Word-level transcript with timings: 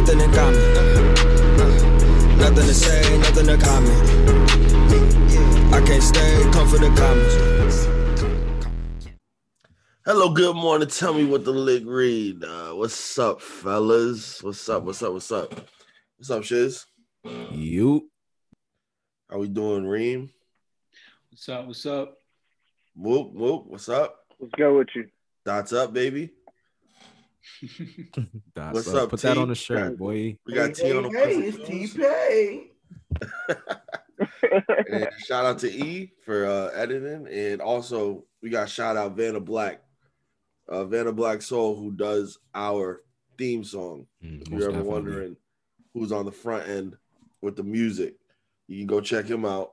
nothing 0.00 0.20
in 0.20 0.32
common. 0.32 0.74
Nothing 2.38 2.66
to 2.66 2.74
say, 2.74 3.18
nothing 3.18 3.46
to 3.48 3.58
comment. 3.58 4.10
I 5.74 5.80
can't 5.86 6.02
stay, 6.02 6.42
come 6.52 6.68
for 6.68 6.78
the 6.78 6.88
comments. 6.96 7.86
Hello, 10.06 10.30
good 10.30 10.56
morning. 10.56 10.88
Tell 10.88 11.12
me 11.12 11.26
what 11.26 11.44
the 11.44 11.50
lick 11.50 11.82
read. 11.84 12.42
Uh, 12.42 12.70
what's 12.70 13.18
up, 13.18 13.42
fellas? 13.42 14.42
What's 14.42 14.66
up? 14.70 14.84
What's 14.84 15.02
up? 15.02 15.12
What's 15.12 15.30
up? 15.30 15.68
What's 16.16 16.30
up, 16.30 16.44
Shiz? 16.44 16.86
You. 17.52 18.08
How 19.28 19.38
we 19.38 19.48
doing, 19.48 19.86
Reem? 19.86 20.30
What's 21.30 21.46
up? 21.50 21.66
What's 21.66 21.84
up? 21.84 22.16
Whoop, 22.96 23.32
whoop. 23.34 23.64
What's 23.66 23.90
up? 23.90 24.16
Let's 24.40 24.54
go 24.56 24.78
with 24.78 24.88
you. 24.94 25.08
Dots 25.44 25.74
up, 25.74 25.92
baby. 25.92 26.30
That's 28.54 28.74
What's 28.74 28.88
up. 28.88 29.04
up, 29.04 29.10
Put 29.10 29.20
that 29.22 29.38
on 29.38 29.48
the 29.48 29.54
shirt, 29.54 29.96
boy. 29.98 30.36
We 30.46 30.52
got 30.54 30.74
T 30.74 30.92
on 30.96 31.04
the 31.04 31.10
Hey, 31.10 31.36
it's 31.36 31.56
T 31.66 31.88
Pay. 31.98 32.70
Shout 35.26 35.46
out 35.46 35.58
to 35.60 35.70
E 35.72 36.12
for 36.24 36.46
uh, 36.46 36.68
editing, 36.68 37.26
and 37.30 37.60
also 37.60 38.24
we 38.42 38.50
got 38.50 38.68
shout 38.68 38.96
out 38.96 39.16
Vanna 39.16 39.40
Black, 39.40 39.82
uh, 40.68 40.84
Vanna 40.84 41.12
Black 41.12 41.42
Soul, 41.42 41.76
who 41.76 41.90
does 41.92 42.38
our 42.54 43.02
theme 43.38 43.64
song. 43.64 44.06
Mm, 44.24 44.42
If 44.42 44.48
you're 44.48 44.62
ever 44.62 44.70
definitely. 44.72 44.90
wondering 44.92 45.36
who's 45.94 46.12
on 46.12 46.24
the 46.26 46.32
front 46.32 46.68
end 46.68 46.96
with 47.40 47.56
the 47.56 47.62
music, 47.62 48.16
you 48.68 48.78
can 48.78 48.86
go 48.86 49.00
check 49.00 49.24
him 49.26 49.44
out. 49.44 49.72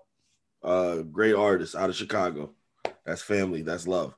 Uh, 0.64 0.98
great 0.98 1.36
artist 1.36 1.76
out 1.76 1.90
of 1.90 1.96
Chicago. 1.96 2.52
That's 3.06 3.22
family. 3.22 3.62
That's 3.62 3.88
love. 3.88 4.16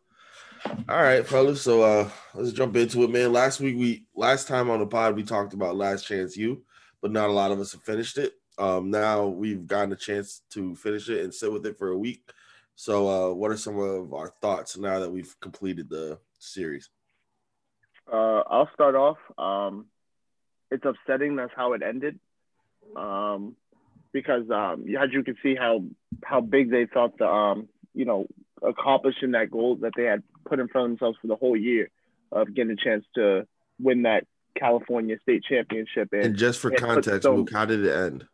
All 0.65 1.01
right, 1.01 1.25
fellas. 1.25 1.61
So 1.61 1.81
uh, 1.81 2.09
let's 2.33 2.51
jump 2.51 2.75
into 2.75 3.03
it, 3.03 3.09
man. 3.09 3.31
Last 3.31 3.59
week 3.59 3.77
we 3.77 4.05
last 4.15 4.47
time 4.47 4.69
on 4.69 4.79
the 4.79 4.87
pod 4.87 5.15
we 5.15 5.23
talked 5.23 5.53
about 5.53 5.75
Last 5.75 6.07
Chance 6.07 6.35
U, 6.37 6.63
but 7.01 7.11
not 7.11 7.29
a 7.29 7.33
lot 7.33 7.51
of 7.51 7.59
us 7.59 7.71
have 7.73 7.83
finished 7.83 8.17
it. 8.17 8.33
Um, 8.57 8.91
now 8.91 9.27
we've 9.27 9.65
gotten 9.65 9.91
a 9.93 9.95
chance 9.95 10.41
to 10.51 10.75
finish 10.75 11.07
it 11.09 11.23
and 11.23 11.33
sit 11.33 11.51
with 11.51 11.65
it 11.65 11.77
for 11.77 11.89
a 11.89 11.97
week. 11.97 12.29
So, 12.75 13.07
uh, 13.07 13.33
what 13.33 13.51
are 13.51 13.57
some 13.57 13.77
of 13.77 14.13
our 14.13 14.29
thoughts 14.41 14.77
now 14.77 14.99
that 14.99 15.11
we've 15.11 15.33
completed 15.39 15.89
the 15.89 16.19
series? 16.39 16.89
Uh, 18.11 18.41
I'll 18.47 18.69
start 18.73 18.95
off. 18.95 19.17
Um, 19.37 19.85
it's 20.71 20.85
upsetting. 20.85 21.35
That's 21.35 21.51
how 21.55 21.73
it 21.73 21.81
ended. 21.81 22.19
Um, 22.95 23.55
because 24.11 24.49
um, 24.49 24.85
as 24.99 25.09
you 25.11 25.23
can 25.23 25.35
see 25.43 25.55
how 25.55 25.83
how 26.23 26.41
big 26.41 26.71
they 26.71 26.85
thought 26.85 27.17
the 27.17 27.27
um, 27.27 27.69
you 27.93 28.05
know 28.05 28.27
accomplishing 28.61 29.31
that 29.31 29.51
goal 29.51 29.77
that 29.77 29.93
they 29.95 30.03
had 30.03 30.23
put 30.45 30.59
in 30.59 30.67
front 30.67 30.85
of 30.85 30.91
themselves 30.91 31.17
for 31.21 31.27
the 31.27 31.35
whole 31.35 31.55
year 31.55 31.89
of 32.31 32.53
getting 32.53 32.71
a 32.71 32.75
chance 32.75 33.05
to 33.15 33.47
win 33.79 34.03
that 34.03 34.25
California 34.57 35.17
state 35.21 35.43
championship. 35.43 36.09
And 36.11 36.35
just 36.35 36.59
for 36.59 36.69
put 36.71 36.79
context, 36.79 37.23
so- 37.23 37.35
Luke, 37.35 37.51
how 37.51 37.65
did 37.65 37.85
it 37.85 37.95
end? 37.95 38.25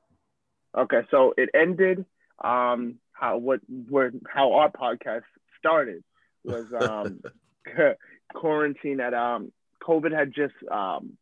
Okay, 0.78 1.02
so 1.10 1.34
it 1.38 1.50
ended 1.54 2.06
um 2.44 2.96
how 3.14 3.38
what 3.38 3.62
where 3.90 4.12
how 4.28 4.54
our 4.54 4.70
podcast 4.70 5.24
started 5.58 6.04
was 6.44 6.66
um 6.78 7.22
quarantine 8.34 9.00
at 9.00 9.14
um 9.14 9.54
COVID 9.82 10.12
had 10.12 10.34
just 10.34 10.54
um 10.70 11.18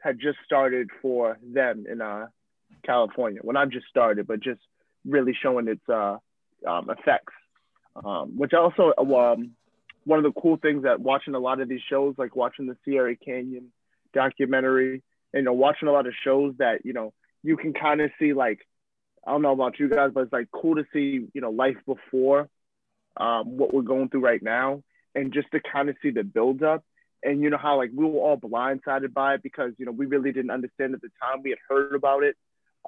had 0.00 0.18
just 0.18 0.38
started 0.46 0.88
for 1.02 1.38
them 1.42 1.84
in 1.90 2.00
uh 2.00 2.26
California. 2.82 3.40
Well 3.42 3.52
not 3.52 3.68
just 3.68 3.86
started, 3.88 4.26
but 4.26 4.40
just 4.40 4.60
really 5.04 5.36
showing 5.40 5.68
its 5.68 5.86
uh 5.88 6.16
um, 6.66 6.88
effects. 6.88 7.34
Um, 8.02 8.38
which 8.38 8.54
also 8.54 8.94
um 8.98 9.50
one 10.04 10.18
of 10.18 10.24
the 10.24 10.40
cool 10.40 10.56
things 10.56 10.82
that 10.84 11.00
watching 11.00 11.34
a 11.34 11.38
lot 11.38 11.60
of 11.60 11.68
these 11.68 11.80
shows, 11.88 12.14
like 12.18 12.36
watching 12.36 12.66
the 12.66 12.76
Sierra 12.84 13.16
Canyon 13.16 13.72
documentary, 14.12 15.02
and, 15.32 15.40
you 15.40 15.42
know, 15.42 15.52
watching 15.52 15.88
a 15.88 15.92
lot 15.92 16.06
of 16.06 16.14
shows 16.24 16.54
that, 16.58 16.84
you 16.84 16.92
know, 16.92 17.12
you 17.42 17.56
can 17.56 17.72
kind 17.72 18.00
of 18.00 18.10
see 18.18 18.32
like 18.32 18.60
I 19.26 19.30
don't 19.30 19.42
know 19.42 19.52
about 19.52 19.78
you 19.78 19.88
guys, 19.88 20.10
but 20.12 20.22
it's 20.22 20.32
like 20.32 20.48
cool 20.50 20.76
to 20.76 20.84
see, 20.92 21.28
you 21.32 21.40
know, 21.40 21.50
life 21.50 21.76
before 21.86 22.48
um, 23.16 23.56
what 23.56 23.72
we're 23.72 23.82
going 23.82 24.08
through 24.08 24.24
right 24.24 24.42
now, 24.42 24.82
and 25.14 25.32
just 25.32 25.50
to 25.52 25.60
kind 25.60 25.88
of 25.88 25.96
see 26.02 26.10
the 26.10 26.24
build 26.24 26.62
up. 26.62 26.84
And 27.24 27.40
you 27.40 27.50
know 27.50 27.58
how 27.58 27.76
like 27.76 27.90
we 27.94 28.04
were 28.04 28.18
all 28.18 28.36
blindsided 28.36 29.12
by 29.12 29.34
it 29.34 29.44
because 29.44 29.72
you 29.78 29.86
know 29.86 29.92
we 29.92 30.06
really 30.06 30.32
didn't 30.32 30.50
understand 30.50 30.94
at 30.94 31.02
the 31.02 31.10
time. 31.22 31.42
We 31.44 31.50
had 31.50 31.58
heard 31.68 31.94
about 31.94 32.24
it, 32.24 32.36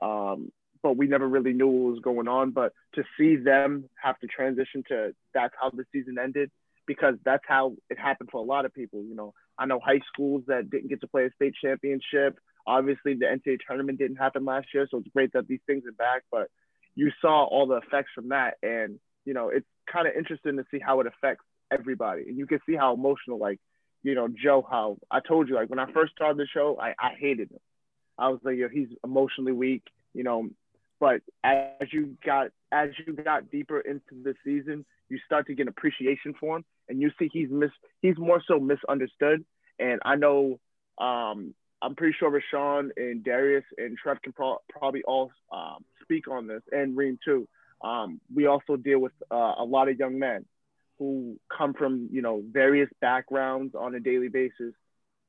um, 0.02 0.50
but 0.82 0.96
we 0.96 1.06
never 1.06 1.28
really 1.28 1.52
knew 1.52 1.68
what 1.68 1.92
was 1.92 2.00
going 2.00 2.26
on. 2.26 2.50
But 2.50 2.72
to 2.96 3.04
see 3.16 3.36
them 3.36 3.88
have 4.02 4.18
to 4.20 4.26
transition 4.26 4.82
to 4.88 5.14
that's 5.32 5.54
how 5.60 5.70
the 5.70 5.84
season 5.92 6.18
ended 6.18 6.50
because 6.86 7.14
that's 7.24 7.44
how 7.46 7.74
it 7.90 7.98
happened 7.98 8.30
for 8.30 8.38
a 8.38 8.44
lot 8.44 8.64
of 8.64 8.74
people. 8.74 9.02
You 9.02 9.14
know, 9.14 9.34
I 9.58 9.66
know 9.66 9.80
high 9.84 10.00
schools 10.12 10.44
that 10.48 10.70
didn't 10.70 10.88
get 10.88 11.00
to 11.00 11.08
play 11.08 11.26
a 11.26 11.32
state 11.32 11.54
championship. 11.62 12.38
Obviously, 12.66 13.14
the 13.14 13.26
NCAA 13.26 13.58
tournament 13.66 13.98
didn't 13.98 14.16
happen 14.16 14.44
last 14.44 14.68
year, 14.72 14.86
so 14.90 14.98
it's 14.98 15.08
great 15.08 15.32
that 15.34 15.48
these 15.48 15.60
things 15.66 15.84
are 15.86 15.92
back. 15.92 16.22
But 16.30 16.48
you 16.94 17.10
saw 17.20 17.44
all 17.44 17.66
the 17.66 17.76
effects 17.76 18.10
from 18.14 18.30
that, 18.30 18.54
and 18.62 18.98
you 19.24 19.34
know, 19.34 19.48
it's 19.48 19.66
kind 19.90 20.06
of 20.06 20.14
interesting 20.16 20.56
to 20.56 20.64
see 20.70 20.78
how 20.78 21.00
it 21.00 21.06
affects 21.06 21.44
everybody. 21.70 22.24
And 22.28 22.38
you 22.38 22.46
can 22.46 22.60
see 22.66 22.74
how 22.74 22.94
emotional, 22.94 23.38
like, 23.38 23.60
you 24.02 24.14
know, 24.14 24.28
Joe. 24.28 24.66
How 24.68 24.98
I 25.10 25.20
told 25.20 25.48
you, 25.48 25.54
like 25.54 25.70
when 25.70 25.78
I 25.78 25.90
first 25.92 26.12
started 26.12 26.38
the 26.38 26.46
show, 26.46 26.78
I, 26.80 26.90
I 26.98 27.14
hated 27.18 27.50
him. 27.50 27.60
I 28.18 28.28
was 28.28 28.40
like, 28.44 28.56
yo, 28.56 28.68
he's 28.68 28.88
emotionally 29.02 29.52
weak, 29.52 29.82
you 30.12 30.24
know. 30.24 30.48
But 31.00 31.22
as 31.42 31.92
you 31.92 32.16
got 32.24 32.48
as 32.70 32.90
you 33.04 33.12
got 33.14 33.50
deeper 33.50 33.80
into 33.80 34.22
the 34.22 34.34
season, 34.44 34.84
you 35.08 35.18
start 35.24 35.46
to 35.46 35.54
get 35.54 35.68
appreciation 35.68 36.34
for 36.38 36.56
him, 36.56 36.64
and 36.88 37.00
you 37.00 37.10
see 37.18 37.28
he's 37.32 37.50
mis 37.50 37.70
he's 38.02 38.18
more 38.18 38.42
so 38.46 38.58
misunderstood. 38.58 39.44
And 39.78 40.00
I 40.04 40.16
know 40.16 40.60
um, 40.98 41.54
I'm 41.82 41.94
pretty 41.96 42.14
sure 42.18 42.30
Rashaan 42.30 42.90
and 42.96 43.24
Darius 43.24 43.64
and 43.76 43.96
Trev 43.98 44.22
can 44.22 44.32
pro- 44.32 44.62
probably 44.68 45.02
all 45.04 45.30
um, 45.52 45.84
speak 46.02 46.28
on 46.28 46.46
this, 46.46 46.62
and 46.72 46.96
Reem 46.96 47.18
too. 47.24 47.48
Um, 47.82 48.20
we 48.34 48.46
also 48.46 48.76
deal 48.76 48.98
with 48.98 49.12
uh, 49.30 49.54
a 49.58 49.64
lot 49.64 49.88
of 49.88 49.98
young 49.98 50.18
men 50.18 50.44
who 50.98 51.38
come 51.56 51.74
from 51.74 52.08
you 52.10 52.22
know 52.22 52.42
various 52.50 52.88
backgrounds 53.00 53.74
on 53.74 53.94
a 53.94 54.00
daily 54.00 54.28
basis, 54.28 54.74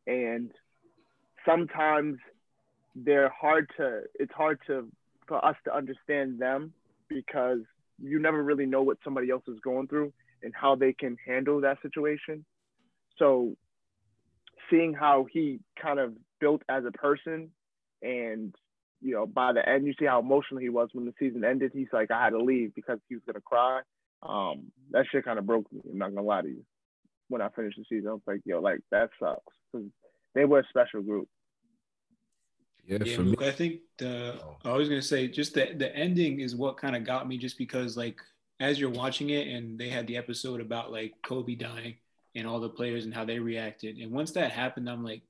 and 0.08 0.52
sometimes 1.46 2.20
they're 2.96 3.30
hard 3.30 3.70
to. 3.78 4.02
It's 4.20 4.34
hard 4.34 4.60
to 4.68 4.88
for 5.28 5.44
us 5.44 5.56
to 5.66 5.76
understand 5.76 6.40
them 6.40 6.72
because 7.10 7.60
you 8.02 8.20
never 8.20 8.44
really 8.44 8.66
know 8.66 8.84
what 8.84 8.98
somebody 9.04 9.30
else 9.30 9.44
is 9.48 9.60
going 9.62 9.88
through 9.88 10.14
and 10.46 10.54
how 10.56 10.76
they 10.76 10.94
can 10.94 11.18
handle 11.26 11.60
that 11.62 11.82
situation. 11.82 12.46
So 13.18 13.58
seeing 14.70 14.94
how 14.94 15.26
he 15.30 15.60
kind 15.82 16.00
of 16.00 16.14
built 16.40 16.62
as 16.70 16.86
a 16.86 16.92
person 16.92 17.50
and 18.02 18.54
you 19.02 19.14
know 19.14 19.26
by 19.26 19.54
the 19.54 19.68
end 19.68 19.86
you 19.86 19.94
see 20.00 20.06
how 20.06 20.20
emotional 20.20 20.62
he 20.62 20.70
was 20.70 20.90
when 20.94 21.06
the 21.06 21.14
season 21.20 21.44
ended. 21.44 21.72
He's 21.74 21.88
like 21.92 22.12
i 22.12 22.24
had 22.24 22.30
to 22.30 22.38
leave 22.38 22.74
because 22.76 23.00
he 23.10 23.16
was 23.16 23.24
going 23.26 23.36
to 23.36 23.42
cry. 23.42 23.82
Um 24.24 24.72
that 24.92 25.06
shit 25.12 25.26
kind 25.26 25.40
of 25.40 25.46
broke 25.46 25.72
me 25.74 25.82
i'm 25.92 25.98
not 25.98 26.14
gonna 26.14 26.26
lie 26.26 26.42
to 26.42 26.48
you. 26.48 26.66
When 27.28 27.42
i 27.42 27.50
finished 27.50 27.78
the 27.78 27.86
season 27.90 28.10
i 28.10 28.14
was 28.14 28.22
like 28.28 28.42
yo 28.46 28.62
like 28.62 28.80
that 28.92 29.10
sucks. 29.20 29.42
Because 29.74 29.88
they 30.36 30.46
were 30.46 30.60
a 30.60 30.68
special 30.70 31.02
group. 31.02 31.28
Yeah, 32.86 33.00
Yeah, 33.04 33.16
for 33.16 33.24
me. 33.24 33.30
Luke, 33.30 33.42
I 33.42 33.52
think 33.52 33.80
the 33.98 34.40
I 34.64 34.74
was 34.74 34.90
gonna 34.90 35.02
say 35.02 35.28
just 35.28 35.56
the 35.56 35.74
the 35.76 35.96
ending 35.96 36.42
is 36.42 36.56
what 36.56 36.78
kind 36.78 36.96
of 36.96 37.04
got 37.04 37.28
me 37.28 37.38
just 37.38 37.58
because 37.58 37.98
like 37.98 38.20
as 38.60 38.80
you're 38.80 38.90
watching 38.90 39.30
it 39.30 39.48
and 39.48 39.78
they 39.78 39.90
had 39.90 40.08
the 40.08 40.18
episode 40.18 40.62
about 40.62 40.92
like 40.92 41.14
Kobe 41.24 41.56
dying 41.56 41.96
and 42.36 42.48
all 42.48 42.60
the 42.60 42.70
players 42.70 43.06
and 43.06 43.14
how 43.14 43.26
they 43.26 43.40
reacted. 43.40 43.98
And 43.98 44.12
once 44.12 44.32
that 44.32 44.52
happened, 44.52 44.90
I'm 44.90 45.04
like, 45.04 45.22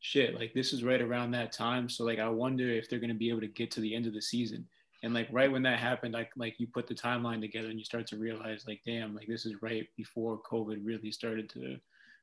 shit, 0.00 0.34
like 0.34 0.54
this 0.54 0.72
is 0.72 0.84
right 0.84 1.00
around 1.00 1.32
that 1.32 1.52
time. 1.52 1.88
So 1.88 2.04
like 2.04 2.18
I 2.18 2.28
wonder 2.28 2.68
if 2.68 2.88
they're 2.88 2.98
gonna 2.98 3.14
be 3.14 3.30
able 3.30 3.40
to 3.40 3.48
get 3.48 3.70
to 3.72 3.80
the 3.80 3.94
end 3.94 4.06
of 4.06 4.14
the 4.14 4.22
season. 4.22 4.66
And 5.02 5.14
like 5.14 5.28
right 5.30 5.50
when 5.50 5.62
that 5.62 5.78
happened, 5.78 6.14
like 6.14 6.30
like 6.36 6.58
you 6.58 6.66
put 6.66 6.86
the 6.86 6.94
timeline 6.94 7.40
together 7.40 7.68
and 7.68 7.78
you 7.78 7.84
start 7.84 8.06
to 8.08 8.16
realize 8.16 8.64
like, 8.66 8.80
damn, 8.84 9.14
like 9.14 9.26
this 9.26 9.46
is 9.46 9.62
right 9.62 9.88
before 9.96 10.40
COVID 10.40 10.84
really 10.84 11.10
started 11.10 11.48
to 11.50 11.76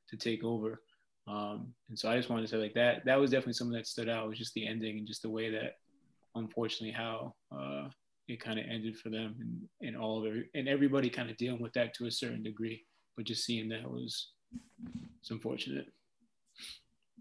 to 0.08 0.16
take 0.16 0.44
over. 0.44 0.82
Um, 1.26 1.74
and 1.88 1.98
so 1.98 2.08
I 2.08 2.16
just 2.16 2.30
wanted 2.30 2.42
to 2.42 2.48
say 2.48 2.56
like 2.56 2.74
that 2.74 3.04
that 3.04 3.18
was 3.18 3.30
definitely 3.30 3.54
something 3.54 3.76
that 3.76 3.86
stood 3.86 4.08
out 4.08 4.28
was 4.28 4.38
just 4.38 4.54
the 4.54 4.66
ending 4.66 4.98
and 4.98 5.06
just 5.06 5.22
the 5.22 5.30
way 5.30 5.50
that 5.50 5.78
unfortunately 6.34 6.92
how 6.92 7.34
uh, 7.50 7.88
it 8.28 8.40
kind 8.40 8.58
of 8.58 8.64
ended 8.70 8.96
for 8.98 9.10
them 9.10 9.36
and, 9.40 9.88
and 9.88 9.96
all 9.96 10.18
of 10.18 10.34
it 10.34 10.46
and 10.54 10.68
everybody 10.68 11.08
kind 11.08 11.30
of 11.30 11.36
dealing 11.36 11.62
with 11.62 11.72
that 11.74 11.94
to 11.94 12.06
a 12.06 12.10
certain 12.10 12.42
degree 12.42 12.84
but 13.16 13.26
just 13.26 13.44
seeing 13.44 13.68
that 13.68 13.88
was 13.88 14.30
it's 15.20 15.30
unfortunate 15.30 15.86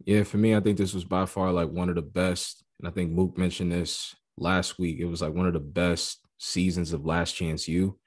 Yeah, 0.06 0.24
for 0.24 0.38
me, 0.38 0.56
I 0.56 0.60
think 0.60 0.78
this 0.78 0.94
was 0.94 1.06
by 1.06 1.25
far 1.25 1.52
like 1.52 1.69
one 1.69 1.90
of 1.90 1.96
the 1.96 2.02
best. 2.02 2.63
And 2.80 2.88
I 2.88 2.92
think 2.92 3.12
Mook 3.12 3.38
mentioned 3.38 3.72
this 3.72 4.13
last 4.38 4.78
week. 4.78 5.00
It 5.00 5.06
was 5.06 5.22
like 5.22 5.34
one 5.34 5.48
of 5.48 5.54
the 5.54 5.60
best 5.60 6.19
seasons 6.38 6.94
of 6.94 7.06
Last 7.06 7.34
Chance 7.34 7.68
U 7.68 7.98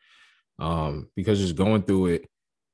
Um, 0.58 1.08
because 1.16 1.38
just 1.40 1.56
going 1.56 1.82
through 1.82 2.06
it, 2.08 2.26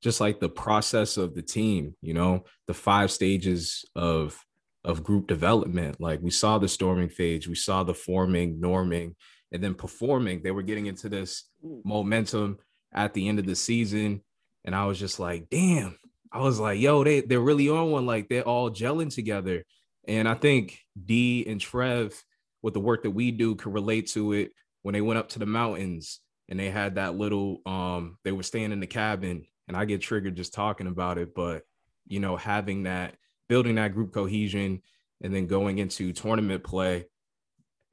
just 0.03 0.20
like 0.20 0.41
the 0.41 0.49
process 0.49 1.17
of 1.17 1.35
the 1.35 1.43
team, 1.43 1.94
you 2.03 2.12
know, 2.15 2.44
the 2.67 2.75
five 2.75 3.11
stages 3.11 3.85
of 3.94 4.38
of 4.85 5.03
group 5.03 5.27
development. 5.29 6.00
Like 6.00 6.20
we 6.20 6.31
saw 6.31 6.59
the 6.59 6.69
storming 6.69 7.09
phase, 7.09 7.49
we 7.49 7.55
saw 7.55 7.85
the 7.85 7.94
forming, 7.94 8.61
norming, 8.61 9.15
and 9.55 9.62
then 9.62 9.75
performing. 9.75 10.43
They 10.43 10.51
were 10.51 10.62
getting 10.62 10.87
into 10.87 11.09
this 11.09 11.45
momentum 11.62 12.59
at 12.93 13.15
the 13.15 13.29
end 13.29 13.39
of 13.39 13.47
the 13.47 13.55
season. 13.55 14.21
And 14.65 14.75
I 14.75 14.85
was 14.87 14.99
just 14.99 15.21
like, 15.21 15.49
damn, 15.49 15.97
I 16.33 16.41
was 16.41 16.59
like, 16.59 16.81
yo, 16.81 17.05
they, 17.05 17.21
they're 17.21 17.41
really 17.41 17.69
on 17.69 17.93
one. 17.93 18.05
Like 18.05 18.29
they're 18.29 18.43
all 18.43 18.69
gelling 18.69 19.15
together. 19.15 19.65
And 20.09 20.29
I 20.29 20.35
think 20.35 20.81
D 21.03 21.47
and 21.47 21.61
Trev, 21.61 22.21
with 22.62 22.75
the 22.75 22.81
work 22.81 23.05
that 23.05 23.12
we 23.12 23.31
do, 23.31 23.55
could 23.55 23.73
relate 23.73 24.09
to 24.09 24.33
it 24.33 24.51
when 24.83 24.93
they 24.93 25.01
went 25.01 25.19
up 25.19 25.29
to 25.31 25.39
the 25.39 25.47
mountains 25.47 26.19
and 26.49 26.59
they 26.59 26.69
had 26.69 26.97
that 26.97 27.15
little 27.15 27.62
um 27.65 28.19
they 28.25 28.33
were 28.33 28.43
staying 28.43 28.73
in 28.73 28.81
the 28.81 28.87
cabin 28.87 29.47
and 29.69 29.77
I 29.77 29.85
get 29.85 30.03
triggered 30.03 30.37
just 30.37 30.53
talking 30.53 30.89
about 30.89 31.17
it, 31.17 31.35
but 31.35 31.62
you 32.06 32.21
know, 32.21 32.37
having 32.37 32.83
that 32.83 33.15
building 33.49 33.77
that 33.77 33.95
group 33.95 34.12
cohesion 34.12 34.83
and 35.23 35.35
then 35.35 35.47
going 35.47 35.79
into 35.79 36.12
tournament 36.12 36.65
play, 36.65 37.06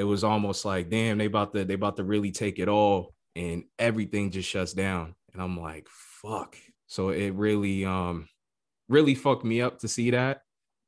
it 0.02 0.06
was 0.06 0.24
almost 0.24 0.66
like, 0.66 0.90
damn, 0.90 1.20
they 1.20 1.26
about 1.26 1.54
to 1.54 1.64
they 1.64 1.76
about 1.76 1.98
to 1.98 2.04
really 2.04 2.32
take 2.32 2.58
it 2.58 2.68
all 2.68 3.14
and 3.36 3.66
everything 3.78 4.32
just 4.32 4.50
shuts 4.50 4.74
down. 4.74 5.14
And 5.32 5.40
I'm 5.40 5.60
like, 5.60 5.88
fuck. 5.90 6.58
So 6.88 7.10
it 7.10 7.36
really 7.36 7.86
um 7.86 8.28
really 8.90 9.14
fucked 9.14 9.46
me 9.46 9.62
up 9.62 9.78
to 9.80 9.88
see 9.88 10.10
that. 10.10 10.42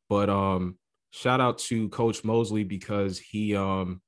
But 0.09 0.31
um 0.31 0.79
shout 1.11 1.39
out 1.39 1.59
to 1.59 1.89
Coach 1.89 2.23
Mosley 2.23 2.63
because 2.63 3.19
he 3.19 3.55
um 3.55 4.01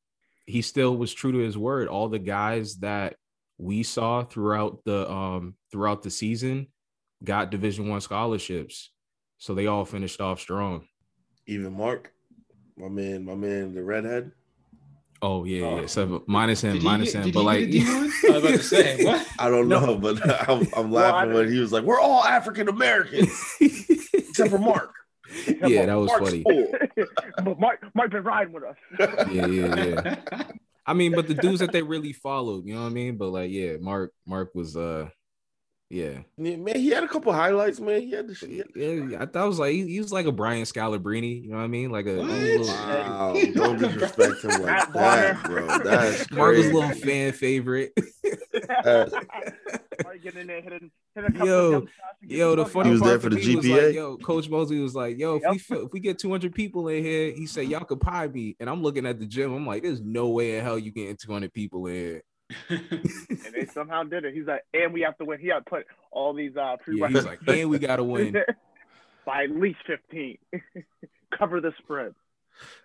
he 0.48 0.64
still 0.64 0.98
was 0.98 1.14
true 1.14 1.34
to 1.34 1.38
his 1.38 1.56
word. 1.56 1.88
All 1.88 2.10
the 2.10 2.18
guys 2.18 2.78
that 2.78 3.16
we 3.60 3.84
saw 3.84 4.24
throughout 4.24 4.84
the 4.86 5.08
um 5.08 5.54
throughout 5.72 6.02
the 6.02 6.10
season 6.10 6.66
got 7.24 7.52
division 7.52 7.90
one 7.90 8.02
scholarships. 8.02 8.90
So 9.38 9.54
they 9.54 9.68
all 9.68 9.86
finished 9.86 10.20
off 10.20 10.40
strong. 10.40 10.88
Even 11.46 11.78
Mark, 11.78 12.12
my 12.76 12.88
man, 12.88 13.24
my 13.24 13.36
man, 13.36 13.76
the 13.76 13.84
redhead. 13.84 14.32
Oh 15.22 15.44
yeah, 15.46 15.66
Oh. 15.66 15.80
yeah. 15.82 15.86
So 15.88 16.24
minus 16.28 16.62
him, 16.62 16.84
minus 16.84 17.14
him. 17.14 17.32
But 17.32 17.44
like 17.44 17.72
get 17.72 17.84
a 17.84 17.86
D1? 17.86 18.12
I 18.30 18.32
was 18.32 18.44
about 18.44 18.48
to 18.58 18.64
say, 18.64 19.04
what? 19.06 19.28
I 19.40 19.50
don't 19.50 19.68
know, 19.68 19.96
but 19.98 20.50
I'm, 20.50 20.68
I'm 20.76 20.92
laughing 20.92 21.32
I- 21.32 21.34
when 21.34 21.52
he 21.52 21.60
was 21.60 21.72
like, 21.72 21.84
"We're 21.84 22.00
all 22.00 22.24
African 22.24 22.68
American 22.70 23.28
except 23.60 24.50
for 24.52 24.60
Mark." 24.60 24.92
yeah, 25.48 25.86
that 25.88 25.96
was 25.96 26.08
Mark's 26.08 26.26
funny. 26.30 26.44
full. 26.44 26.68
but 27.44 27.60
Mike, 27.60 27.80
Mike 27.94 28.12
been 28.12 28.24
riding 28.24 28.54
with 28.54 28.64
us. 28.64 28.76
Yeah, 29.32 29.48
yeah, 29.48 29.76
yeah. 29.76 30.44
I 30.86 30.94
mean, 30.94 31.14
but 31.14 31.28
the 31.28 31.34
dudes 31.34 31.60
that 31.60 31.72
they 31.72 31.82
really 31.82 32.14
followed, 32.14 32.66
you 32.68 32.76
know 32.76 32.82
what 32.82 32.88
I 32.88 32.92
mean? 32.92 33.18
But 33.18 33.30
like, 33.30 33.50
yeah, 33.52 33.78
Mark, 33.82 34.14
Mark 34.28 34.54
was 34.54 34.78
uh 34.78 35.10
yeah. 35.90 36.20
Yeah, 36.38 36.56
man, 36.58 36.76
he 36.76 36.90
had 36.90 37.04
a 37.04 37.08
couple 37.08 37.32
highlights, 37.32 37.80
man. 37.80 38.02
He 38.02 38.12
had 38.12 38.28
the 38.28 38.36
shit. 38.36 38.68
Yeah, 38.76 39.22
I 39.22 39.26
thought 39.26 39.46
it 39.46 39.48
was 39.48 39.60
like 39.60 39.72
he, 39.74 39.88
he 39.88 40.00
was 40.00 40.12
like 40.12 40.26
a 40.26 40.32
Brian 40.32 40.64
Scalabrine, 40.64 41.44
you 41.44 41.50
know 41.52 41.58
what 41.58 41.64
I 41.64 41.68
mean? 41.68 41.92
Like 41.92 42.08
a, 42.08 42.16
What? 42.18 42.30
little, 42.30 42.68
Wow, 42.68 43.42
don't 43.54 43.78
disrespect 43.80 44.44
him 44.44 44.60
like 44.62 44.94
that, 44.94 45.44
bro. 45.44 45.80
That's 45.84 46.30
Mark 46.32 46.58
was 46.58 46.68
a 46.68 46.72
little 46.74 46.92
fan 46.92 47.32
favorite. 47.34 47.94
Mike 47.96 48.06
getting 50.24 50.42
in 50.42 50.48
there, 50.48 50.62
hitting, 50.62 50.92
hitting 51.14 51.30
a 51.30 51.32
couple 51.32 51.46
Yo, 51.46 51.66
of 51.68 51.72
jump 51.74 51.90
shots 51.90 52.20
to 52.22 52.28
get 52.28 52.38
Yo, 52.38 52.56
the 52.56 52.64
fuck 52.66 52.74
funny 52.74 52.90
He 52.90 52.92
was 52.94 53.02
part 53.02 53.10
there 53.12 53.20
for 53.20 53.24
for 53.30 53.30
the 53.36 53.46
me 53.46 53.56
was 53.56 53.66
GPA? 53.66 53.86
like, 53.86 53.96
yo, 53.96 54.18
Coach 54.18 54.50
Mosley 54.50 54.80
was 54.80 54.96
like, 54.96 55.18
yo, 55.18 55.36
if 55.36 55.44
we 55.44 55.50
Yep. 55.54 55.62
fill, 55.62 55.86
if 55.86 55.92
we 55.94 56.00
get 56.00 56.20
200 56.20 56.54
people 56.54 56.88
in 56.88 57.04
here, 57.04 57.32
he 57.32 57.46
said 57.46 57.68
y'all 57.68 57.86
could 57.86 58.02
pie 58.02 58.28
me, 58.28 58.56
and 58.60 58.70
I'm 58.70 58.82
looking 58.82 59.06
at 59.06 59.20
the 59.20 59.26
gym, 59.26 59.54
I'm 59.54 59.66
like, 59.66 59.84
there's 59.84 60.02
no 60.02 60.30
way 60.30 60.58
in 60.58 60.64
hell 60.64 60.80
you 60.80 60.92
getting 60.92 61.16
200 61.18 61.54
people 61.54 61.86
in 61.88 61.94
here. 61.96 62.24
And 62.70 63.54
they 63.54 63.66
somehow 63.74 64.04
did 64.04 64.26
it. 64.26 64.34
He's 64.34 64.46
like, 64.46 64.64
and 64.74 64.94
we 64.94 65.02
have 65.02 65.18
to 65.18 65.26
win. 65.26 65.40
He 65.40 65.48
had 65.48 65.66
put 65.66 65.86
all 66.12 66.34
these 66.34 66.56
uh 66.56 66.78
Yeah, 66.88 67.08
he 67.08 67.14
was 67.14 67.26
like, 67.26 67.40
and 67.48 67.70
we 67.70 67.80
gotta 67.80 68.04
win. 68.04 68.36
by 69.26 69.44
at 69.44 69.52
least 69.52 69.80
fifteen. 69.86 70.38
Cover 71.38 71.60
the 71.60 71.74
spread. 71.80 72.14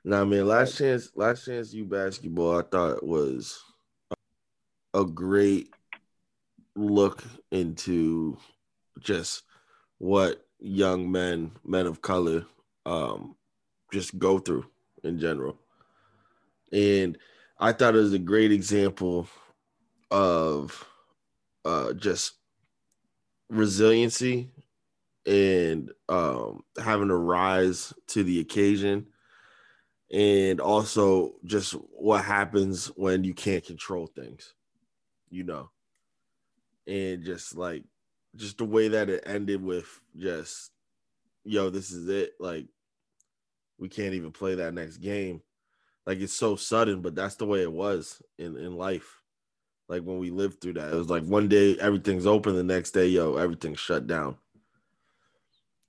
Now, 0.04 0.18
nah, 0.18 0.24
man, 0.24 0.46
last 0.46 0.78
chance, 0.78 1.10
last 1.14 1.44
chance 1.44 1.72
U 1.72 1.84
basketball, 1.84 2.58
I 2.58 2.62
thought 2.62 3.06
was 3.06 3.62
a 4.94 5.04
great 5.04 5.72
look 6.74 7.22
into 7.52 8.36
just 8.98 9.44
what 9.98 10.44
young 10.58 11.12
men, 11.12 11.52
men 11.64 11.86
of 11.86 12.02
color, 12.02 12.44
um, 12.86 13.36
just 13.92 14.18
go 14.18 14.40
through 14.40 14.66
in 15.04 15.20
general. 15.20 15.56
And 16.72 17.16
I 17.58 17.72
thought 17.72 17.94
it 17.94 17.98
was 17.98 18.12
a 18.12 18.18
great 18.18 18.50
example 18.50 19.28
of 20.10 20.86
uh 21.64 21.92
just 21.92 22.34
resiliency 23.48 24.50
and 25.26 25.90
um 26.08 26.62
having 26.82 27.08
to 27.08 27.16
rise 27.16 27.92
to 28.08 28.22
the 28.22 28.40
occasion. 28.40 29.06
And 30.12 30.60
also 30.60 31.34
just 31.44 31.72
what 31.72 32.24
happens 32.24 32.86
when 32.96 33.22
you 33.22 33.34
can't 33.34 33.64
control 33.64 34.06
things 34.08 34.54
you 35.30 35.44
know? 35.44 35.70
And 36.86 37.24
just 37.24 37.56
like 37.56 37.84
just 38.36 38.58
the 38.58 38.64
way 38.64 38.88
that 38.88 39.08
it 39.08 39.22
ended 39.26 39.62
with 39.62 40.00
just 40.16 40.72
yo 41.44 41.70
this 41.70 41.90
is 41.90 42.08
it. 42.08 42.32
Like 42.40 42.66
we 43.78 43.88
can't 43.88 44.14
even 44.14 44.32
play 44.32 44.56
that 44.56 44.74
next 44.74 44.98
game. 44.98 45.40
Like 46.06 46.18
it's 46.18 46.34
so 46.34 46.56
sudden 46.56 47.00
but 47.00 47.14
that's 47.14 47.36
the 47.36 47.46
way 47.46 47.62
it 47.62 47.72
was 47.72 48.20
in 48.38 48.56
in 48.56 48.76
life 48.76 49.19
like 49.90 50.02
when 50.02 50.20
we 50.20 50.30
lived 50.30 50.60
through 50.60 50.74
that 50.74 50.92
it 50.92 50.96
was 50.96 51.10
like 51.10 51.24
one 51.24 51.48
day 51.48 51.76
everything's 51.80 52.26
open 52.26 52.54
the 52.54 52.62
next 52.62 52.92
day 52.92 53.08
yo 53.08 53.36
everything's 53.36 53.80
shut 53.80 54.06
down. 54.06 54.36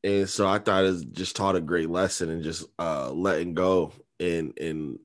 And 0.03 0.27
so 0.27 0.47
I 0.47 0.57
thought 0.57 0.85
it 0.85 1.11
just 1.11 1.35
taught 1.35 1.55
a 1.55 1.61
great 1.61 1.89
lesson 1.89 2.31
and 2.31 2.43
just 2.43 2.65
uh 2.79 3.11
letting 3.11 3.53
go 3.53 3.93
and 4.19 4.57
and 4.59 4.97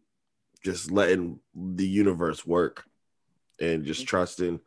just 0.64 0.90
letting 0.90 1.38
the 1.54 1.86
universe 1.86 2.46
work 2.46 2.84
and 3.60 3.84
just 3.84 4.06
trusting 4.06 4.60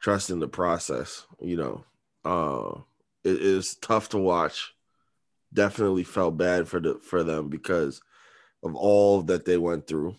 trusting 0.00 0.38
the 0.38 0.48
process 0.48 1.26
you 1.40 1.56
know? 1.56 1.84
Uh 2.24 2.80
it 3.24 3.40
is 3.40 3.76
tough 3.76 4.10
to 4.10 4.18
watch. 4.18 4.74
Definitely 5.54 6.04
felt 6.04 6.36
bad 6.36 6.68
for 6.68 6.80
the 6.80 6.96
for 6.96 7.24
them 7.24 7.48
because 7.48 8.02
of 8.62 8.74
all 8.74 9.22
that 9.22 9.46
they 9.46 9.56
went 9.56 9.86
through. 9.86 10.16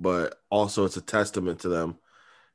But 0.00 0.40
also 0.50 0.84
it's 0.84 0.96
a 0.96 1.00
testament 1.00 1.60
to 1.60 1.68
them 1.68 1.98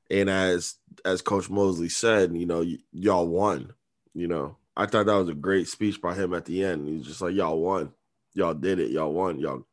and 0.10 0.30
as 0.30 0.76
as 1.06 1.22
coach 1.22 1.50
mosley 1.50 1.90
said 1.90 2.36
you 2.36 2.46
know 2.46 2.60
y- 2.60 2.78
y'all 2.92 3.28
won 3.28 3.74
you 4.14 4.28
know. 4.28 4.58
I 4.76 4.86
thought 4.86 5.06
that 5.06 5.16
was 5.16 5.30
a 5.30 5.36
great 5.36 5.68
speech 5.68 6.02
by 6.02 6.16
him 6.16 6.34
at 6.34 6.46
the 6.46 6.64
end. 6.64 6.88
He's 6.88 7.06
just 7.06 7.22
like 7.22 7.36
y'all 7.36 7.60
won. 7.60 7.94
Y'all 8.34 8.56
did 8.56 8.80
it. 8.80 8.90
Y'all 8.92 9.14
won. 9.14 9.40
Y'all 9.40 9.66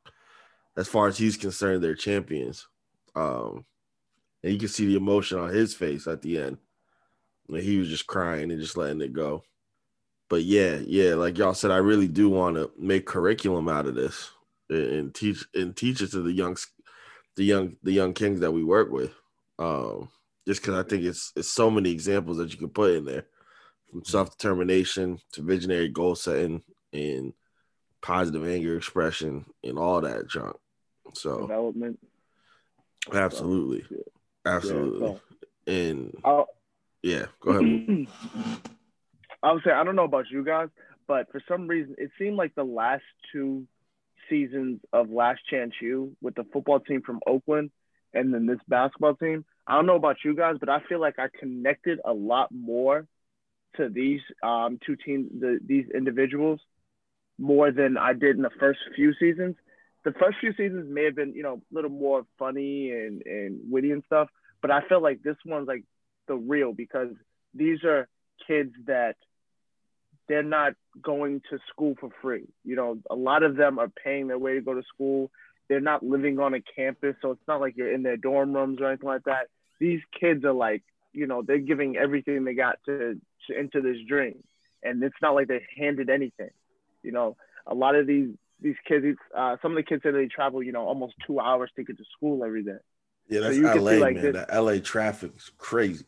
as 0.76 0.88
far 0.88 1.08
as 1.08 1.18
he's 1.18 1.36
concerned 1.36 1.82
they're 1.82 1.94
champions. 1.94 2.66
Um 3.14 3.64
and 4.42 4.52
you 4.52 4.58
can 4.58 4.68
see 4.68 4.86
the 4.86 4.96
emotion 4.96 5.38
on 5.38 5.50
his 5.50 5.74
face 5.74 6.06
at 6.06 6.22
the 6.22 6.38
end. 6.38 6.58
And 7.48 7.62
he 7.62 7.78
was 7.78 7.88
just 7.88 8.06
crying 8.06 8.50
and 8.50 8.60
just 8.60 8.76
letting 8.76 9.00
it 9.00 9.12
go. 9.12 9.42
But 10.28 10.42
yeah 10.42 10.76
yeah 10.86 11.14
like 11.14 11.38
y'all 11.38 11.54
said 11.54 11.70
i 11.70 11.76
really 11.78 12.08
do 12.08 12.28
want 12.28 12.56
to 12.56 12.70
make 12.78 13.06
curriculum 13.06 13.68
out 13.68 13.86
of 13.86 13.94
this 13.94 14.30
and, 14.68 15.12
teach 15.12 15.44
and 15.54 15.76
teach 15.76 16.00
it 16.00 16.12
to 16.12 16.22
the 16.22 16.32
young 16.32 16.56
the 17.36 17.44
young 17.44 17.76
the 17.82 17.92
young 17.92 18.12
kings 18.12 18.40
that 18.40 18.52
we 18.52 18.62
work 18.62 18.90
with. 18.90 19.12
Um 19.58 20.08
just 20.50 20.62
because 20.62 20.74
i 20.74 20.82
think 20.88 21.04
it's 21.04 21.32
it's 21.36 21.48
so 21.48 21.70
many 21.70 21.92
examples 21.92 22.38
that 22.38 22.50
you 22.50 22.58
can 22.58 22.68
put 22.68 22.90
in 22.90 23.04
there. 23.04 23.24
From 23.88 24.00
mm-hmm. 24.00 24.10
self-determination 24.10 25.20
to 25.32 25.42
visionary 25.42 25.88
goal 25.88 26.16
setting 26.16 26.62
and 26.92 27.32
positive 28.02 28.44
anger 28.44 28.76
expression 28.76 29.44
and 29.62 29.78
all 29.78 30.00
that 30.00 30.28
junk. 30.28 30.56
So 31.14 31.42
Development. 31.42 31.98
absolutely. 33.12 33.84
Yeah, 33.90 34.52
absolutely. 34.52 35.06
So- 35.06 35.20
and 35.66 36.16
I'll- 36.24 36.48
yeah 37.02 37.26
go 37.40 37.50
ahead. 37.50 38.06
I 39.44 39.52
would 39.52 39.62
say 39.64 39.70
I 39.70 39.84
don't 39.84 39.96
know 39.96 40.04
about 40.04 40.30
you 40.30 40.44
guys, 40.44 40.68
but 41.06 41.30
for 41.30 41.40
some 41.46 41.68
reason 41.68 41.94
it 41.96 42.10
seemed 42.18 42.36
like 42.36 42.56
the 42.56 42.64
last 42.64 43.04
two 43.32 43.66
seasons 44.28 44.80
of 44.92 45.10
Last 45.10 45.42
Chance 45.48 45.74
U 45.80 46.16
with 46.20 46.34
the 46.34 46.44
football 46.52 46.80
team 46.80 47.02
from 47.02 47.20
Oakland 47.24 47.70
and 48.14 48.32
then 48.32 48.46
this 48.46 48.58
basketball 48.68 49.14
team. 49.14 49.44
I 49.66 49.74
don't 49.74 49.86
know 49.86 49.96
about 49.96 50.16
you 50.24 50.34
guys, 50.34 50.56
but 50.58 50.68
I 50.68 50.80
feel 50.88 51.00
like 51.00 51.18
I 51.18 51.28
connected 51.38 52.00
a 52.04 52.12
lot 52.12 52.48
more 52.52 53.06
to 53.76 53.88
these 53.88 54.20
um, 54.42 54.78
two 54.84 54.96
teams, 54.96 55.30
the, 55.40 55.60
these 55.64 55.86
individuals, 55.94 56.60
more 57.38 57.70
than 57.70 57.96
I 57.96 58.12
did 58.12 58.36
in 58.36 58.42
the 58.42 58.50
first 58.58 58.80
few 58.96 59.14
seasons. 59.18 59.56
The 60.04 60.12
first 60.12 60.38
few 60.40 60.52
seasons 60.52 60.86
may 60.90 61.04
have 61.04 61.14
been, 61.14 61.34
you 61.34 61.42
know, 61.42 61.62
a 61.70 61.74
little 61.74 61.90
more 61.90 62.24
funny 62.38 62.90
and, 62.90 63.22
and 63.24 63.60
witty 63.70 63.92
and 63.92 64.02
stuff, 64.06 64.28
but 64.62 64.70
I 64.70 64.80
feel 64.88 65.02
like 65.02 65.22
this 65.22 65.36
one's 65.44 65.68
like 65.68 65.84
the 66.26 66.36
real 66.36 66.72
because 66.72 67.14
these 67.54 67.84
are 67.84 68.08
kids 68.46 68.72
that 68.86 69.16
they're 70.28 70.42
not 70.42 70.74
going 71.02 71.42
to 71.50 71.58
school 71.68 71.94
for 71.98 72.10
free. 72.22 72.46
You 72.64 72.76
know, 72.76 72.98
a 73.10 73.14
lot 73.14 73.42
of 73.42 73.56
them 73.56 73.78
are 73.78 73.88
paying 73.88 74.28
their 74.28 74.38
way 74.38 74.54
to 74.54 74.60
go 74.60 74.74
to 74.74 74.82
school. 74.94 75.30
They're 75.70 75.80
not 75.80 76.02
living 76.02 76.40
on 76.40 76.52
a 76.52 76.60
campus, 76.60 77.14
so 77.22 77.30
it's 77.30 77.46
not 77.48 77.60
like 77.60 77.76
you're 77.76 77.92
in 77.92 78.02
their 78.02 78.16
dorm 78.16 78.52
rooms 78.52 78.80
or 78.80 78.88
anything 78.88 79.08
like 79.08 79.22
that. 79.24 79.46
These 79.78 80.00
kids 80.18 80.44
are 80.44 80.52
like, 80.52 80.82
you 81.12 81.28
know, 81.28 81.42
they're 81.42 81.58
giving 81.58 81.96
everything 81.96 82.44
they 82.44 82.54
got 82.54 82.80
to, 82.86 83.14
to 83.46 83.58
into 83.58 83.80
this 83.80 83.96
dream, 84.06 84.42
and 84.82 85.00
it's 85.02 85.14
not 85.22 85.36
like 85.36 85.46
they 85.46 85.64
handed 85.78 86.10
anything. 86.10 86.50
You 87.04 87.12
know, 87.12 87.36
a 87.68 87.74
lot 87.74 87.94
of 87.94 88.08
these 88.08 88.30
these 88.60 88.74
kids, 88.86 89.16
uh, 89.34 89.56
some 89.62 89.70
of 89.72 89.76
the 89.76 89.84
kids 89.84 90.02
say 90.02 90.10
they 90.10 90.26
travel, 90.26 90.60
you 90.62 90.72
know, 90.72 90.82
almost 90.82 91.14
two 91.24 91.38
hours 91.40 91.70
to 91.76 91.84
get 91.84 91.96
to 91.98 92.04
school 92.16 92.44
every 92.44 92.64
day. 92.64 92.72
yeah 93.28 93.40
So 93.40 93.46
that's 93.46 93.56
you 93.56 93.62
can 93.70 93.84
la 93.84 93.92
like, 93.92 94.14
man 94.16 94.32
this- 94.32 94.46
that 94.48 94.58
la 94.62 94.76
traffic's 94.80 95.50
crazy 95.56 96.04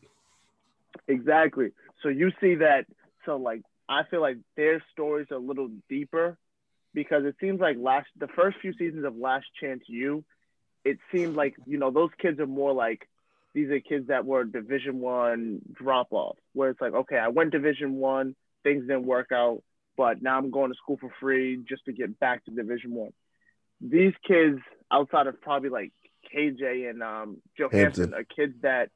Exactly. 1.07 1.71
So 2.01 2.09
you 2.09 2.31
see 2.39 2.55
that. 2.55 2.85
So 3.25 3.37
like, 3.37 3.61
I 3.89 4.03
feel 4.09 4.21
like 4.21 4.37
their 4.55 4.83
stories 4.91 5.27
are 5.31 5.35
a 5.37 5.39
little 5.39 5.69
deeper 5.89 6.37
because 6.93 7.25
it 7.25 7.35
seems 7.39 7.59
like 7.59 7.77
last 7.79 8.07
the 8.17 8.27
first 8.27 8.57
few 8.61 8.73
seasons 8.73 9.05
of 9.05 9.15
Last 9.17 9.45
Chance 9.59 9.83
U, 9.87 10.23
it 10.83 10.97
seemed 11.11 11.35
like 11.35 11.55
you 11.65 11.77
know 11.77 11.91
those 11.91 12.09
kids 12.19 12.39
are 12.39 12.47
more 12.47 12.73
like 12.73 13.07
these 13.53 13.69
are 13.69 13.79
kids 13.79 14.07
that 14.07 14.25
were 14.25 14.43
Division 14.43 14.99
One 14.99 15.61
drop 15.73 16.07
off, 16.11 16.37
where 16.53 16.69
it's 16.69 16.81
like 16.81 16.93
okay, 16.93 17.17
I 17.17 17.29
went 17.29 17.51
Division 17.51 17.95
One, 17.95 18.35
things 18.63 18.81
didn't 18.81 19.05
work 19.05 19.31
out, 19.31 19.63
but 19.97 20.21
now 20.21 20.37
I'm 20.37 20.51
going 20.51 20.71
to 20.71 20.77
school 20.77 20.97
for 20.99 21.11
free 21.19 21.63
just 21.67 21.85
to 21.85 21.93
get 21.93 22.19
back 22.19 22.45
to 22.45 22.51
Division 22.51 22.93
One. 22.93 23.13
These 23.81 24.13
kids, 24.25 24.59
outside 24.91 25.27
of 25.27 25.41
probably 25.41 25.69
like 25.69 25.91
KJ 26.33 26.89
and 26.89 27.03
um, 27.03 27.37
Johansson, 27.57 28.11
Hampton. 28.11 28.13
are 28.13 28.23
kids 28.23 28.53
that 28.61 28.89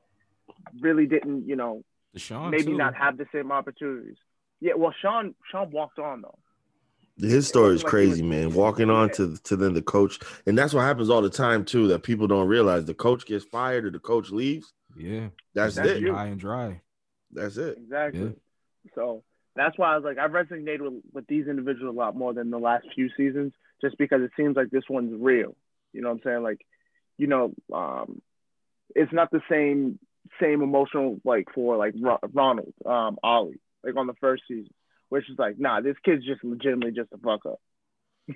really 0.80 1.06
didn't, 1.06 1.48
you 1.48 1.56
know, 1.56 1.84
Deshaun 2.16 2.52
maybe 2.52 2.66
too. 2.66 2.78
not 2.78 2.96
have 2.96 3.18
the 3.18 3.26
same 3.34 3.52
opportunities. 3.52 4.18
Yeah, 4.60 4.74
well, 4.76 4.94
Sean 5.02 5.36
Sean 5.52 5.70
walked 5.72 6.00
on 6.00 6.22
though. 6.22 6.40
His 7.20 7.48
story 7.48 7.76
is 7.76 7.84
wasn't 7.84 7.86
like 7.86 7.92
crazy, 7.92 8.22
man. 8.22 8.54
Walking 8.54 8.90
on 8.90 9.10
to 9.12 9.38
to 9.38 9.56
then 9.56 9.74
the 9.74 9.82
coach, 9.82 10.20
and 10.46 10.58
that's 10.58 10.74
what 10.74 10.82
happens 10.82 11.10
all 11.10 11.22
the 11.22 11.30
time 11.30 11.66
too. 11.66 11.88
That 11.88 12.04
people 12.04 12.28
don't 12.28 12.48
realize 12.48 12.86
the 12.86 12.94
coach 12.94 13.26
gets 13.26 13.44
fired 13.46 13.86
or 13.86 13.92
the 13.92 14.00
coach 14.00 14.30
leaves. 14.30 14.74
Yeah, 14.96 15.30
That's 15.54 15.76
That's 15.76 15.90
it. 15.90 16.02
you. 16.02 16.14
high 16.14 16.28
and 16.28 16.40
dry. 16.40 16.82
That's 17.32 17.58
it. 17.58 17.78
Exactly. 17.78 18.22
Yeah. 18.22 18.92
So 18.96 19.24
that's 19.56 19.78
why 19.78 19.94
I 19.94 19.96
was 19.96 20.06
like, 20.06 20.18
I've 20.18 20.32
resonated 20.32 20.82
with, 20.82 21.02
with 21.14 21.28
these 21.28 21.48
individuals 21.48 21.96
a 21.96 21.98
lot 21.98 22.16
more 22.16 22.34
than 22.34 22.50
the 22.50 22.60
last 22.60 22.86
few 22.96 23.10
seasons, 23.18 23.54
just 23.82 23.98
because 23.98 24.22
it 24.22 24.32
seems 24.38 24.56
like 24.56 24.70
this 24.70 24.84
one's 24.90 25.14
real. 25.20 25.56
You 25.94 26.02
know 26.02 26.10
what 26.10 26.16
I'm 26.16 26.22
saying? 26.24 26.44
Like, 26.44 26.66
you 27.18 27.28
know, 27.28 27.54
um, 27.74 28.22
it's 28.96 29.12
not 29.12 29.32
the 29.32 29.42
same 29.50 30.00
same 30.42 30.62
emotional 30.62 31.20
like 31.24 31.48
for 31.54 31.78
like 31.78 31.96
Ro- 32.00 32.20
Ronald, 32.34 32.74
um, 32.86 33.18
Ollie, 33.24 33.60
like 33.84 33.96
on 33.96 34.08
the 34.08 34.14
first 34.16 34.44
season, 34.48 34.74
which 35.10 35.30
is 35.30 35.38
like, 35.40 35.60
nah, 35.60 35.82
this 35.82 35.96
kid's 36.04 36.26
just 36.26 36.44
legitimately 36.44 36.92
just 36.92 37.12
a 37.14 37.18
fuck 37.18 37.46
up. 37.46 37.60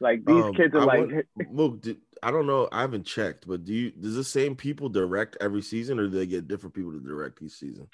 like 0.00 0.24
these 0.24 0.44
Um, 0.44 0.54
kids 0.54 0.74
are 0.74 0.80
I 0.80 0.84
like, 0.84 1.00
want- 1.10 1.26
Mook, 1.52 1.80
did, 1.82 1.98
I 2.22 2.30
don't 2.30 2.46
know. 2.46 2.68
I 2.72 2.80
haven't 2.80 3.04
checked, 3.04 3.46
but 3.46 3.64
do 3.64 3.72
you 3.74 3.90
does 3.90 4.14
the 4.14 4.24
same 4.24 4.56
people 4.56 4.88
direct 4.88 5.36
every 5.40 5.62
season, 5.62 5.98
or 5.98 6.04
do 6.08 6.10
they 6.10 6.26
get 6.26 6.48
different 6.48 6.74
people 6.74 6.92
to 6.92 7.00
direct 7.00 7.42
each 7.42 7.52
season? 7.52 7.88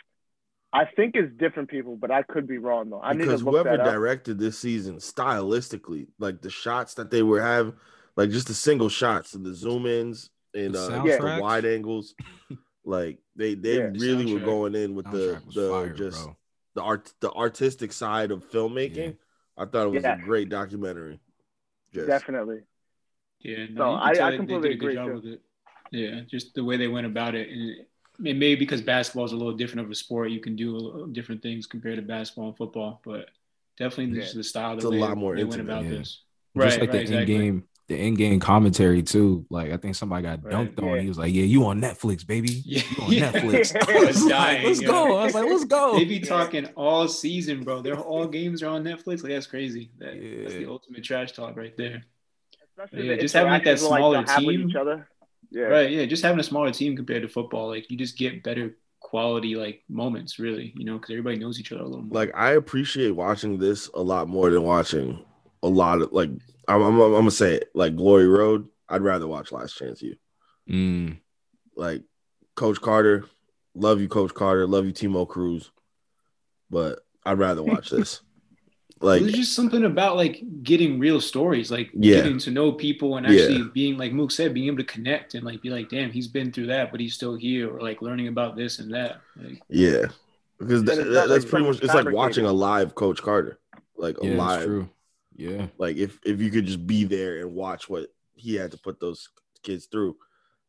I 0.71 0.85
think 0.85 1.17
it's 1.17 1.33
different 1.39 1.71
people, 1.71 1.97
but 1.97 2.11
I 2.11 2.23
could 2.23 2.47
be 2.47 2.59
wrong 2.59 2.91
though. 2.91 3.01
I 3.01 3.15
because 3.15 3.27
need 3.27 3.39
to 3.39 3.45
look 3.51 3.55
whoever 3.67 3.77
that 3.79 3.87
up. 3.87 3.93
directed 3.95 4.39
this 4.39 4.59
season 4.59 4.97
stylistically 4.97 6.09
like 6.19 6.43
the 6.43 6.51
shots 6.51 6.95
that 6.95 7.11
they 7.11 7.23
were 7.23 7.41
having 7.41 7.73
like 8.17 8.29
just 8.31 8.49
the 8.49 8.55
single 8.55 8.91
shots 8.91 9.33
and 9.35 9.47
the 9.47 9.55
zoom 9.55 9.87
ins 9.87 10.29
and 10.55 10.75
The 10.75 10.81
uh, 11.01 11.05
just 11.07 11.21
the 11.23 11.39
wide 11.41 11.65
angles 11.65 12.15
like 12.85 13.19
they 13.35 13.55
they 13.55 13.79
Yeah. 13.79 13.91
The 13.91 13.99
really 13.99 14.33
were 14.35 14.41
going 14.41 14.75
in 14.75 14.95
with 14.95 15.11
the 15.11 15.41
Soundtrack 15.41 15.47
was 15.47 15.55
the 15.55 15.71
fire, 15.71 15.93
just 15.95 16.25
bro. 16.25 16.37
The 16.79 16.83
art 16.91 17.13
the 17.21 17.31
artistic 17.45 17.93
side 17.93 18.31
of 18.35 18.39
filmmaking 18.53 19.17
i 19.57 19.65
thought 19.71 19.87
it 19.89 19.95
was 19.99 20.05
Yeah. 20.05 20.19
a 20.19 20.25
great 20.31 20.49
documentary 20.49 21.17
just 21.95 22.07
Definitely. 22.07 22.61
Yeah, 23.41 23.67
no, 23.71 23.93
you 23.93 23.97
I- 24.09 24.29
I 24.29 24.37
completely 24.37 24.69
they 24.69 24.75
did 24.75 24.77
a 24.77 24.79
good 24.79 24.91
agree, 24.91 24.95
job 24.95 25.07
too. 25.09 25.15
with 25.15 25.27
it. 25.35 25.41
Yeah, 25.91 26.21
just 26.35 26.55
the 26.55 26.65
way 26.69 26.77
they 26.77 26.89
went 26.97 27.07
about 27.07 27.35
it, 27.35 27.47
and 27.49 27.61
it, 27.71 27.79
it 28.31 28.37
may 28.37 28.55
be 28.55 28.57
because 28.57 28.83
basketball 28.83 29.25
is 29.25 29.33
a 29.33 29.37
little 29.37 29.57
different 29.57 29.87
of 29.87 29.91
a 29.91 29.95
sport. 29.95 30.31
You 30.31 30.41
can 30.41 30.55
do 30.57 30.69
a 31.05 31.09
different 31.09 31.41
things 31.41 31.67
compared 31.67 31.97
to 31.97 32.03
basketball 32.03 32.49
and 32.49 32.57
football, 32.57 33.01
but 33.05 33.31
definitely 33.79 34.17
Yeah. 34.17 34.23
just 34.25 34.35
the 34.35 34.45
style, 34.45 34.75
It's 34.75 34.83
the 34.85 34.89
a 34.91 34.93
way 34.93 34.99
lot 34.99 35.17
more 35.17 35.35
they 35.37 35.45
went 35.45 35.63
about 35.63 35.85
yeah. 35.85 35.91
this. 35.91 36.09
Just 36.09 36.23
Right, 36.55 36.71
like 36.73 36.81
right, 36.81 36.93
the 36.93 37.01
exactly. 37.01 37.35
in 37.37 37.41
game, 37.43 37.59
the 37.89 37.97
in 37.99 38.15
game 38.15 38.39
commentary 38.39 39.03
too. 39.03 39.47
Like 39.51 39.73
I 39.73 39.77
think 39.79 39.95
somebody 39.95 40.23
got 40.23 40.45
Right. 40.45 40.55
dunked 40.55 40.83
on. 40.83 40.97
Yeah. 40.97 41.01
He 41.03 41.09
was 41.09 41.19
like, 41.19 41.33
"Yeah, 41.35 41.45
you 41.45 41.65
on 41.67 41.81
Netflix, 41.81 42.27
baby. 42.27 42.51
Yeah. 42.65 42.83
You 42.99 43.03
on 43.05 43.13
Yeah. 43.13 43.33
Netflix." 43.33 43.77
I 43.77 43.93
I 43.93 44.05
was 44.05 44.07
was 44.23 44.25
like, 44.27 44.63
"Let's 44.65 44.81
yeah. 44.83 44.87
go." 44.89 45.17
I 45.19 45.25
was 45.25 45.35
like, 45.35 45.45
"Let's 45.45 45.65
go." 45.65 45.99
They 45.99 46.05
be 46.05 46.21
talking 46.21 46.67
all 46.77 47.09
season, 47.09 47.65
bro. 47.65 47.81
They're 47.83 47.99
all 47.99 48.27
games 48.27 48.63
are 48.63 48.69
on 48.69 48.85
Netflix. 48.85 49.23
Like 49.23 49.33
that's 49.33 49.47
crazy. 49.47 49.91
That, 49.99 50.15
That's 50.43 50.55
the 50.55 50.67
ultimate 50.67 51.03
trash 51.03 51.33
talk 51.33 51.57
right 51.57 51.77
there. 51.77 52.05
Especially 52.79 53.09
Yeah, 53.09 53.17
the 53.17 53.23
just 53.23 53.35
having, 53.35 53.51
like, 53.53 53.65
that 53.65 53.71
interactions, 53.71 53.91
like, 53.91 53.99
smaller 53.99 54.17
they'll 54.19 54.27
have 54.35 54.45
with 54.45 54.57
team. 54.57 54.69
each 54.71 54.77
other. 54.77 55.09
Yeah. 55.51 55.63
Right. 55.65 55.91
Yeah. 55.91 56.05
Just 56.07 56.23
having 56.23 56.39
a 56.41 56.45
smaller 56.45 56.71
team 56.71 56.95
compared 56.95 57.23
to 57.23 57.29
football, 57.29 57.69
like 57.69 57.91
you 57.91 57.97
just 57.97 58.17
get 58.19 58.43
better 58.43 58.77
quality 59.01 59.55
like 59.57 59.83
moments, 59.89 60.39
really. 60.39 60.75
You 60.77 60.85
know, 60.85 60.95
because 60.99 61.11
everybody 61.11 61.39
knows 61.39 61.59
each 61.59 61.73
other 61.73 61.81
a 61.83 61.87
little 61.87 62.05
more. 62.05 62.15
like 62.15 62.31
i 62.37 62.53
appreciate 62.53 63.13
watching 63.13 63.57
this 63.59 63.89
a 63.95 64.03
lot 64.03 64.29
more 64.29 64.51
than 64.51 64.63
watching 64.63 65.25
a 65.63 65.69
lot 65.69 66.01
of 66.03 66.13
like 66.13 66.31
i'm, 66.69 66.83
I'm, 66.83 67.01
I'm 67.01 67.13
gonna 67.13 67.31
say 67.31 67.55
it 67.55 67.71
like 67.75 67.97
glory 67.97 68.27
road 68.29 68.69
i'd 68.89 69.03
rather 69.03 69.27
watch 69.27 69.53
last 69.53 69.77
chance 69.77 70.03
U 70.03 70.15
Mm, 70.71 71.19
like 71.77 72.03
Coach 72.55 72.79
Carter. 72.81 73.25
Love 73.75 74.03
you, 74.03 74.09
Coach 74.09 74.35
Carter. 74.35 74.67
Love 74.67 74.85
you, 74.85 74.93
Timo 74.93 75.27
Cruz. 75.27 75.71
But 76.69 76.99
I'd 77.25 77.39
rather 77.39 77.63
watch 77.73 77.89
this. 77.89 78.21
Like, 79.01 79.23
There's 79.23 79.33
just 79.33 79.55
something 79.55 79.85
about 79.85 80.17
like 80.17 80.43
getting 80.63 80.99
real 80.99 81.23
stories, 81.23 81.71
like 81.71 81.89
Yeah. 81.95 82.17
getting 82.17 82.39
to 82.41 82.51
know 82.51 82.71
people 82.73 83.17
and 83.17 83.27
Yeah. 83.27 83.41
actually 83.41 83.63
being 83.73 83.97
like 83.97 84.13
Mook 84.13 84.31
said, 84.31 84.53
being 84.53 84.67
able 84.67 84.77
to 84.79 84.85
connect 84.85 85.35
and 85.35 85.43
like 85.45 85.63
be 85.63 85.71
like, 85.71 85.89
damn, 85.89 86.11
he's 86.11 86.29
been 86.29 86.53
through 86.53 86.67
that, 86.67 86.91
but 86.91 87.01
he's 87.01 87.15
still 87.15 87.35
here, 87.35 87.75
or 87.75 87.81
like 87.81 88.03
learning 88.03 88.29
about 88.29 88.55
this 88.57 88.79
and 88.81 88.93
that. 88.93 89.21
Like, 89.43 89.63
yeah, 89.71 90.07
because 90.59 90.85
that, 90.85 90.97
that- 90.97 91.29
that's 91.29 91.45
like 91.45 91.49
pretty 91.49 91.65
much 91.67 91.81
it's 91.81 91.95
like 91.95 92.11
watching 92.11 92.45
a 92.45 92.53
live 92.53 92.95
Coach 92.95 93.23
Carter, 93.23 93.59
like 93.97 94.19
a 94.21 94.27
yeah, 94.27 94.37
live. 94.37 94.89
That's 95.39 95.49
true. 95.51 95.59
Yeah, 95.59 95.67
Like 95.79 95.97
if 95.97 96.19
if 96.25 96.41
you 96.41 96.51
could 96.51 96.67
just 96.67 96.87
be 96.87 97.05
there 97.05 97.39
and 97.41 97.55
watch 97.55 97.89
what 97.89 98.09
he 98.35 98.55
had 98.55 98.71
to 98.73 98.79
put 98.79 99.01
those 99.01 99.29
kids 99.63 99.87
through, 99.87 100.17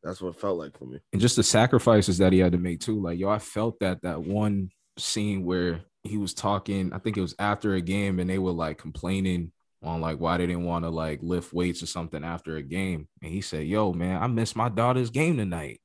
that's 0.04 0.22
what 0.22 0.30
it 0.36 0.40
felt 0.40 0.58
like 0.58 0.78
for 0.78 0.86
me. 0.86 1.00
and 1.14 1.22
just 1.22 1.36
the 1.36 1.44
sacrifices 1.44 2.18
that 2.20 2.34
he 2.34 2.40
had 2.40 2.52
to 2.54 2.58
make 2.58 2.80
too. 2.80 3.02
Like, 3.02 3.20
yo, 3.20 3.30
I 3.30 3.40
felt 3.40 3.80
that 3.80 4.02
that 4.04 4.22
one 4.22 4.70
scene 4.98 5.44
where 5.46 5.82
he 6.04 6.18
was 6.18 6.34
talking. 6.34 6.94
I 6.94 6.98
think 7.00 7.18
it 7.18 7.22
was 7.22 7.36
after 7.40 7.76
a 7.76 7.82
game, 7.82 8.20
and 8.20 8.30
they 8.30 8.40
were 8.40 8.52
like 8.52 8.78
complaining 8.78 9.52
on 9.84 10.02
like 10.02 10.20
why 10.20 10.38
they 10.38 10.46
didn't 10.48 10.66
want 10.66 10.84
to 10.86 10.90
like 10.90 11.20
lift 11.22 11.54
weights 11.54 11.82
or 11.84 11.86
something 11.88 12.24
after 12.24 12.56
a 12.58 12.62
game. 12.64 13.08
And 13.22 13.32
he 13.32 13.42
said, 13.42 13.68
"Yo, 13.68 13.94
man, 13.94 14.22
I 14.22 14.28
missed 14.28 14.56
my 14.56 14.70
daughter's 14.70 15.10
game 15.10 15.38
tonight." 15.38 15.80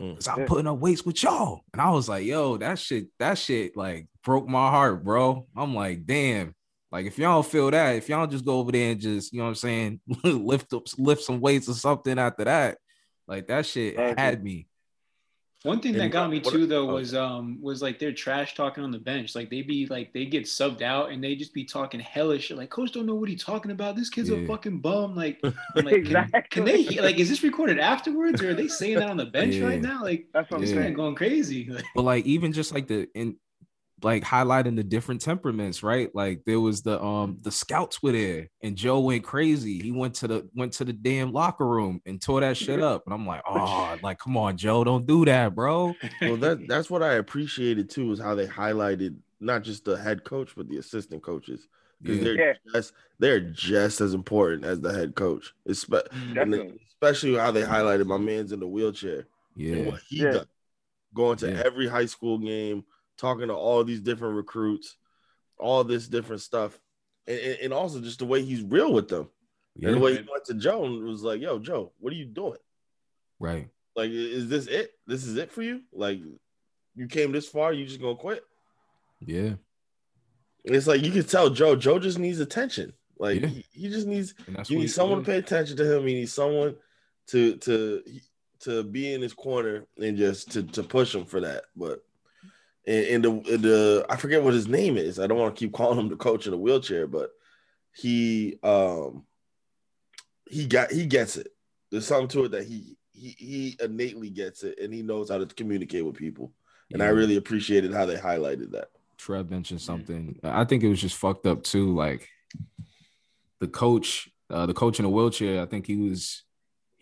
Mm. 0.00 0.14
Cause 0.14 0.28
I'm 0.28 0.40
Yeah. 0.40 0.46
putting 0.46 0.66
up 0.66 0.78
weights 0.78 1.04
with 1.04 1.22
y'all. 1.22 1.60
And 1.72 1.80
I 1.82 1.90
was 1.90 2.08
like, 2.08 2.24
yo, 2.24 2.56
that 2.56 2.78
shit, 2.78 3.08
that 3.18 3.36
shit 3.36 3.76
like 3.76 4.06
broke 4.24 4.48
my 4.48 4.70
heart, 4.70 5.04
bro. 5.04 5.46
I'm 5.56 5.74
like, 5.74 6.06
damn. 6.06 6.54
Like 6.92 7.06
if 7.06 7.18
y'all 7.18 7.42
feel 7.42 7.70
that, 7.70 7.96
if 7.96 8.08
y'all 8.08 8.26
just 8.26 8.44
go 8.44 8.58
over 8.58 8.72
there 8.72 8.90
and 8.92 9.00
just, 9.00 9.32
you 9.32 9.38
know 9.38 9.44
what 9.44 9.50
I'm 9.50 9.54
saying, 9.56 10.00
lift 10.24 10.72
up, 10.72 10.86
lift 10.98 11.22
some 11.22 11.40
weights 11.40 11.68
or 11.68 11.74
something 11.74 12.18
after 12.18 12.44
that, 12.44 12.78
like 13.28 13.46
that 13.46 13.64
shit 13.66 13.94
Thank 13.96 14.18
had 14.18 14.42
me. 14.42 14.66
one 15.62 15.78
thing 15.78 15.92
And 15.92 16.00
that 16.00 16.08
got 16.10 16.30
me 16.30 16.40
too 16.40 16.66
though 16.66 16.90
oh. 16.90 16.94
was 16.94 17.14
um 17.14 17.58
was 17.60 17.80
like 17.80 17.98
they're 18.00 18.10
trash 18.12 18.54
talking 18.56 18.82
on 18.82 18.90
the 18.90 18.98
bench. 18.98 19.36
Like 19.36 19.50
they 19.50 19.62
be 19.62 19.86
like 19.86 20.12
they 20.12 20.24
get 20.24 20.46
subbed 20.46 20.82
out 20.82 21.12
and 21.12 21.22
they 21.22 21.36
just 21.36 21.54
be 21.54 21.64
talking 21.64 22.00
hellish 22.00 22.46
shit. 22.46 22.56
Like 22.56 22.70
coach 22.70 22.90
don't 22.90 23.06
know 23.06 23.14
what 23.14 23.28
he's 23.28 23.44
talking 23.44 23.70
about. 23.70 23.94
This 23.94 24.08
kid's 24.10 24.30
a 24.30 24.44
fucking 24.46 24.80
bum. 24.80 25.14
Like, 25.14 25.38
I'm 25.44 25.84
like 25.84 26.02
can, 26.06 26.16
Exactly. 26.16 26.42
can 26.50 26.64
they 26.64 26.98
like 27.00 27.18
is 27.20 27.28
this 27.28 27.44
recorded 27.44 27.78
afterwards 27.78 28.42
or 28.42 28.50
are 28.50 28.54
they 28.54 28.66
saying 28.68 28.98
that 28.98 29.10
on 29.10 29.16
the 29.16 29.26
bench 29.26 29.54
Yeah. 29.54 29.66
right 29.66 29.80
now? 29.80 30.02
Like 30.02 30.26
That's 30.34 30.50
what 30.50 30.56
I'm 30.56 30.62
this 30.62 30.70
Yeah. 30.72 30.80
man 30.80 30.94
going 30.94 31.14
crazy. 31.14 31.70
But 31.94 32.02
like 32.02 32.24
even 32.26 32.52
just 32.52 32.74
like 32.74 32.88
the 32.88 33.06
in 33.14 33.36
like 34.02 34.24
highlighting 34.24 34.76
the 34.76 34.84
different 34.84 35.20
temperaments, 35.20 35.82
right? 35.82 36.08
Like 36.14 36.42
there 36.46 36.60
was 36.60 36.82
the 36.82 37.02
um 37.02 37.38
the 37.42 37.50
scouts 37.50 38.02
were 38.02 38.12
there 38.12 38.48
and 38.62 38.76
Joe 38.76 39.00
went 39.00 39.24
crazy. 39.24 39.78
He 39.80 39.92
went 39.92 40.14
to 40.16 40.28
the 40.28 40.48
went 40.54 40.72
to 40.74 40.84
the 40.84 40.92
damn 40.92 41.32
locker 41.32 41.66
room 41.66 42.00
and 42.06 42.20
tore 42.20 42.40
that 42.40 42.56
shit 42.56 42.80
up. 42.80 43.02
And 43.06 43.14
I'm 43.14 43.26
like, 43.26 43.42
oh, 43.48 43.96
like 44.02 44.18
come 44.18 44.36
on, 44.36 44.56
Joe, 44.56 44.84
don't 44.84 45.06
do 45.06 45.24
that, 45.24 45.54
bro. 45.54 45.94
Well, 46.20 46.36
that 46.38 46.66
that's 46.68 46.88
what 46.90 47.02
I 47.02 47.14
appreciated 47.14 47.90
too 47.90 48.12
is 48.12 48.18
how 48.20 48.34
they 48.34 48.46
highlighted 48.46 49.16
not 49.40 49.62
just 49.62 49.84
the 49.84 49.96
head 49.96 50.22
coach 50.24 50.52
but 50.56 50.68
the 50.68 50.76
assistant 50.78 51.22
coaches 51.22 51.66
because 52.02 52.18
Yeah. 52.18 52.24
they're 52.24 52.46
Yeah. 52.48 52.52
just 52.74 52.92
they're 53.18 53.40
just 53.40 54.00
as 54.00 54.14
important 54.14 54.64
as 54.64 54.80
the 54.80 54.92
head 54.92 55.14
coach. 55.14 55.52
Espe- 55.68 56.06
and 56.12 56.34
Definitely. 56.34 56.80
especially 56.88 57.36
how 57.36 57.50
they 57.50 57.62
highlighted 57.62 58.06
my 58.06 58.18
man's 58.18 58.52
in 58.52 58.60
the 58.60 58.66
wheelchair 58.68 59.26
and 59.56 59.64
Yeah. 59.76 59.84
what 59.90 60.00
he 60.08 60.16
Yeah. 60.22 60.30
does, 60.32 60.46
going 61.14 61.36
to 61.38 61.50
Yeah. 61.50 61.62
every 61.64 61.88
high 61.88 62.06
school 62.06 62.38
game, 62.38 62.84
talking 63.20 63.48
to 63.48 63.54
all 63.54 63.84
these 63.84 64.00
different 64.00 64.36
recruits, 64.36 64.96
all 65.58 65.84
this 65.84 66.08
different 66.08 66.42
stuff, 66.42 66.78
and, 67.26 67.38
and, 67.38 67.72
also 67.72 68.00
just 68.00 68.18
the 68.18 68.24
way 68.24 68.42
he's 68.42 68.62
real 68.62 68.92
with 68.92 69.08
them. 69.08 69.28
Yeah. 69.76 69.88
And 69.88 69.98
the 69.98 70.00
way 70.00 70.12
he 70.12 70.28
went 70.30 70.44
to 70.46 70.54
Joe 70.54 70.84
and 70.84 71.04
was 71.04 71.22
like, 71.22 71.40
"Yo, 71.40 71.58
Joe, 71.58 71.92
what 72.00 72.12
are 72.12 72.16
you 72.16 72.24
doing? 72.24 72.58
Right. 73.38 73.68
Like, 73.94 74.10
is 74.10 74.48
this 74.48 74.66
it? 74.66 74.92
This 75.06 75.24
is 75.24 75.36
it 75.36 75.52
for 75.52 75.62
you? 75.62 75.82
Like, 75.92 76.20
you 76.96 77.06
came 77.06 77.32
this 77.32 77.48
far, 77.48 77.72
you 77.72 77.86
just 77.86 78.00
gonna 78.00 78.16
quit?" 78.16 78.42
Yeah. 79.20 79.54
It's 80.64 80.86
like 80.86 81.02
you 81.02 81.12
can 81.12 81.24
tell 81.24 81.50
Joe. 81.50 81.76
Joe 81.76 81.98
just 81.98 82.18
needs 82.18 82.40
attention. 82.40 82.92
Like 83.18 83.40
Yeah. 83.40 83.48
he, 83.48 83.64
he 83.72 83.88
just 83.90 84.06
needs 84.06 84.34
And 84.46 84.56
that's 84.56 84.68
he 84.68 84.76
what 84.76 84.80
needs 84.80 84.92
he 84.92 84.96
someone 84.96 85.18
to 85.20 85.24
pay 85.24 85.38
attention 85.38 85.76
to 85.76 85.96
him. 85.96 86.06
He 86.06 86.14
needs 86.14 86.32
someone 86.32 86.74
to 87.28 87.56
to 87.58 88.02
to 88.60 88.82
be 88.82 89.12
in 89.12 89.22
his 89.22 89.34
corner 89.34 89.86
and 89.98 90.16
just 90.16 90.52
to 90.52 90.62
to 90.62 90.82
push 90.82 91.14
him 91.14 91.24
for 91.24 91.40
that. 91.40 91.64
But 91.76 92.02
and, 92.90 93.06
and 93.06 93.24
the 93.24 93.56
the 93.56 94.06
I 94.08 94.16
forget 94.16 94.42
what 94.42 94.54
his 94.54 94.66
name 94.68 94.96
is. 94.96 95.18
I 95.18 95.26
don't 95.26 95.38
want 95.38 95.54
to 95.54 95.58
keep 95.58 95.72
calling 95.72 95.98
him 95.98 96.08
the 96.08 96.16
coach 96.16 96.46
in 96.46 96.52
a 96.52 96.56
wheelchair, 96.56 97.06
but 97.06 97.30
he 97.94 98.58
um 98.62 99.24
he 100.48 100.66
got 100.66 100.90
he 100.90 101.06
gets 101.06 101.36
it. 101.36 101.48
There's 101.90 102.06
something 102.06 102.28
to 102.28 102.44
it 102.44 102.50
that 102.52 102.66
he 102.66 102.96
he 103.12 103.36
he 103.38 103.76
innately 103.80 104.30
gets 104.30 104.64
it 104.64 104.78
and 104.80 104.92
he 104.92 105.02
knows 105.02 105.30
how 105.30 105.38
to 105.38 105.46
communicate 105.46 106.04
with 106.04 106.16
people. 106.16 106.52
And 106.92 107.04
I 107.04 107.06
really 107.06 107.36
appreciated 107.36 107.94
how 107.94 108.04
they 108.04 108.16
highlighted 108.16 108.72
that. 108.72 108.88
Trev 109.16 109.48
mentioned 109.48 109.80
something. 109.80 110.40
I 110.42 110.64
think 110.64 110.82
it 110.82 110.88
was 110.88 111.00
just 111.00 111.14
fucked 111.16 111.46
up 111.46 111.62
too. 111.62 111.94
Like 111.94 112.28
the 113.60 113.68
coach, 113.68 114.28
uh, 114.48 114.66
the 114.66 114.74
coach 114.74 114.98
in 114.98 115.04
a 115.04 115.08
wheelchair, 115.08 115.62
I 115.62 115.66
think 115.66 115.86
he 115.86 115.94
was 115.94 116.42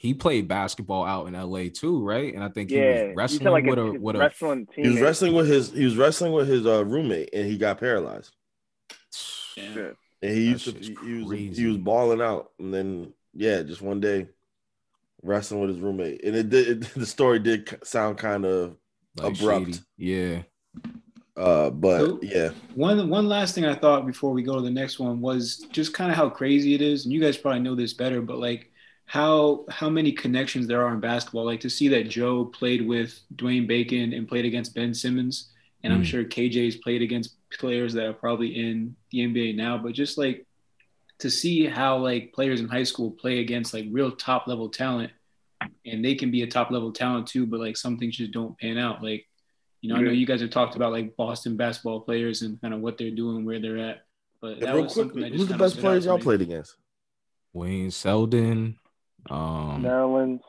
he 0.00 0.14
played 0.14 0.46
basketball 0.46 1.04
out 1.04 1.26
in 1.26 1.34
LA 1.34 1.64
too, 1.74 2.02
right? 2.04 2.32
And 2.32 2.42
I 2.42 2.48
think 2.48 2.70
he 2.70 2.78
was 2.80 3.16
wrestling 3.16 3.52
like 3.52 3.64
with 3.66 3.78
a, 3.78 3.82
a 3.82 3.92
his 3.92 4.00
with 4.00 4.14
a 4.16 4.18
wrestling 4.20 4.66
team. 4.66 4.84
He 4.84 4.90
was 4.92 5.00
wrestling 5.00 5.34
with 5.34 5.48
his 5.48 5.72
he 5.72 5.84
was 5.84 5.96
wrestling 5.96 6.32
with 6.32 6.46
his 6.48 6.66
uh, 6.66 6.84
roommate 6.84 7.30
and 7.34 7.46
he 7.46 7.58
got 7.58 7.78
paralyzed. 7.78 8.30
Yeah. 9.56 9.64
Shit. 9.74 9.96
And 10.22 10.32
he 10.32 10.44
That 10.46 10.50
used 10.52 10.64
to 10.66 10.72
he, 10.72 10.96
he 11.04 11.14
was 11.18 11.28
crazy. 11.28 11.62
he 11.62 11.66
was 11.68 11.76
balling 11.78 12.22
out 12.22 12.52
and 12.60 12.72
then 12.72 13.12
yeah, 13.34 13.62
just 13.62 13.82
one 13.82 14.00
day 14.00 14.28
wrestling 15.22 15.60
with 15.62 15.70
his 15.70 15.80
roommate. 15.80 16.22
And 16.24 16.36
it 16.36 16.48
did 16.48 16.68
it, 16.68 16.80
the 16.94 17.04
story 17.06 17.40
did 17.40 17.68
sound 17.84 18.18
kind 18.18 18.44
of 18.46 18.76
like 19.16 19.34
abrupt. 19.34 19.66
shady. 19.66 19.78
Yeah. 19.96 20.42
uh 21.36 21.70
but 21.70 21.98
So- 21.98 22.18
yeah. 22.22 22.50
One 22.76 23.08
one 23.08 23.28
last 23.28 23.54
thing 23.56 23.64
I 23.64 23.74
thought 23.74 24.06
before 24.06 24.30
we 24.30 24.44
go 24.44 24.54
to 24.54 24.62
the 24.62 24.70
next 24.70 25.00
one 25.00 25.20
was 25.20 25.66
just 25.72 25.92
kind 25.92 26.10
of 26.12 26.16
how 26.16 26.28
crazy 26.30 26.74
it 26.74 26.82
is, 26.82 27.04
and 27.04 27.12
you 27.12 27.20
guys 27.20 27.36
probably 27.36 27.60
know 27.60 27.74
this 27.74 27.94
better, 27.94 28.22
but 28.22 28.38
like 28.38 28.67
how 29.08 29.64
how 29.70 29.88
many 29.88 30.12
connections 30.12 30.66
there 30.66 30.84
are 30.84 30.92
in 30.92 31.00
basketball. 31.00 31.46
Like 31.46 31.60
to 31.60 31.70
see 31.70 31.88
that 31.88 32.10
Joe 32.10 32.44
played 32.44 32.86
with 32.86 33.18
Dwayne 33.34 33.66
Bacon 33.66 34.12
and 34.12 34.28
played 34.28 34.44
against 34.44 34.74
Ben 34.74 34.92
Simmons, 34.92 35.50
and 35.82 35.92
I'm 35.92 36.02
Mm. 36.02 36.04
sure 36.04 36.24
KJ's 36.24 36.76
played 36.76 37.00
against 37.00 37.36
players 37.58 37.94
that 37.94 38.04
are 38.06 38.12
probably 38.12 38.48
in 38.60 38.94
the 39.10 39.20
NBA 39.20 39.56
now, 39.56 39.78
but 39.78 39.94
just 39.94 40.18
like 40.18 40.46
to 41.20 41.30
see 41.30 41.64
how 41.64 41.96
like 41.96 42.34
players 42.34 42.60
in 42.60 42.68
high 42.68 42.82
school 42.84 43.10
play 43.10 43.38
against 43.40 43.72
like 43.72 43.86
real 43.90 44.12
top 44.12 44.46
level 44.46 44.68
talent 44.68 45.10
and 45.86 46.04
they 46.04 46.14
can 46.14 46.30
be 46.30 46.42
a 46.42 46.46
top 46.46 46.70
level 46.70 46.92
talent 46.92 47.26
too, 47.26 47.46
but 47.46 47.60
like 47.60 47.76
some 47.78 47.96
things 47.96 48.16
just 48.18 48.30
don't 48.32 48.56
pan 48.58 48.76
out. 48.76 49.02
Like, 49.02 49.26
you 49.80 49.88
know, 49.88 49.96
I 49.96 50.02
know 50.02 50.10
you 50.10 50.26
guys 50.26 50.42
have 50.42 50.50
talked 50.50 50.76
about 50.76 50.92
like 50.92 51.16
Boston 51.16 51.56
basketball 51.56 52.00
players 52.02 52.42
and 52.42 52.60
kind 52.60 52.74
of 52.74 52.80
what 52.80 52.98
they're 52.98 53.10
doing, 53.10 53.44
where 53.46 53.58
they're 53.58 53.78
at. 53.78 54.04
But 54.42 54.52
And 54.58 54.62
that 54.62 54.74
real 54.74 54.82
was 54.84 54.94
something 54.94 55.22
that 55.22 55.32
just 55.32 55.38
who's 55.40 55.48
the 55.48 55.56
best 55.58 55.78
players 55.78 56.04
y'all 56.04 56.18
me. 56.18 56.22
played 56.22 56.42
against? 56.42 56.76
Wayne 57.54 57.90
Selden, 57.90 58.78
um, 59.30 59.82
Nerlens, 59.82 60.40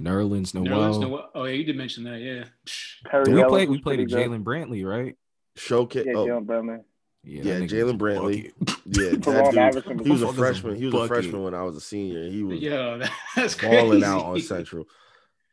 Nerlens 0.00 0.54
Noel. 0.54 0.66
Nerlens 0.66 1.00
Noel. 1.00 1.30
Oh 1.34 1.44
yeah, 1.44 1.54
you 1.54 1.64
did 1.64 1.76
mention 1.76 2.04
that. 2.04 2.20
Yeah. 2.20 2.44
Perry 3.06 3.32
we 3.34 3.42
Ellis 3.42 3.50
play? 3.50 3.66
We 3.66 3.80
played 3.80 4.00
a. 4.00 4.06
Jalen 4.06 4.42
Brantley, 4.44 4.84
right? 4.84 5.16
Showcase. 5.56 6.04
Yeah, 6.06 6.14
oh, 6.16 6.26
Jalen 6.26 6.46
Brantley. 6.46 6.80
Yeah, 7.22 7.42
Yeah, 7.44 7.60
Jalen 7.60 7.98
Brantley. 7.98 8.52
yeah, 8.86 9.10
that 9.10 9.82
dude, 9.86 10.04
he 10.06 10.10
was 10.12 10.22
a 10.22 10.32
freshman. 10.32 10.76
He 10.76 10.86
was 10.86 10.94
a 10.94 11.06
freshman 11.08 11.42
when 11.42 11.54
I 11.54 11.62
was 11.62 11.76
a 11.76 11.80
senior. 11.80 12.28
He 12.28 12.42
was 12.42 12.60
yeah, 12.60 13.08
that's 13.36 13.54
crazy. 13.54 13.76
balling 13.76 14.04
out 14.04 14.24
on 14.24 14.40
Central. 14.40 14.84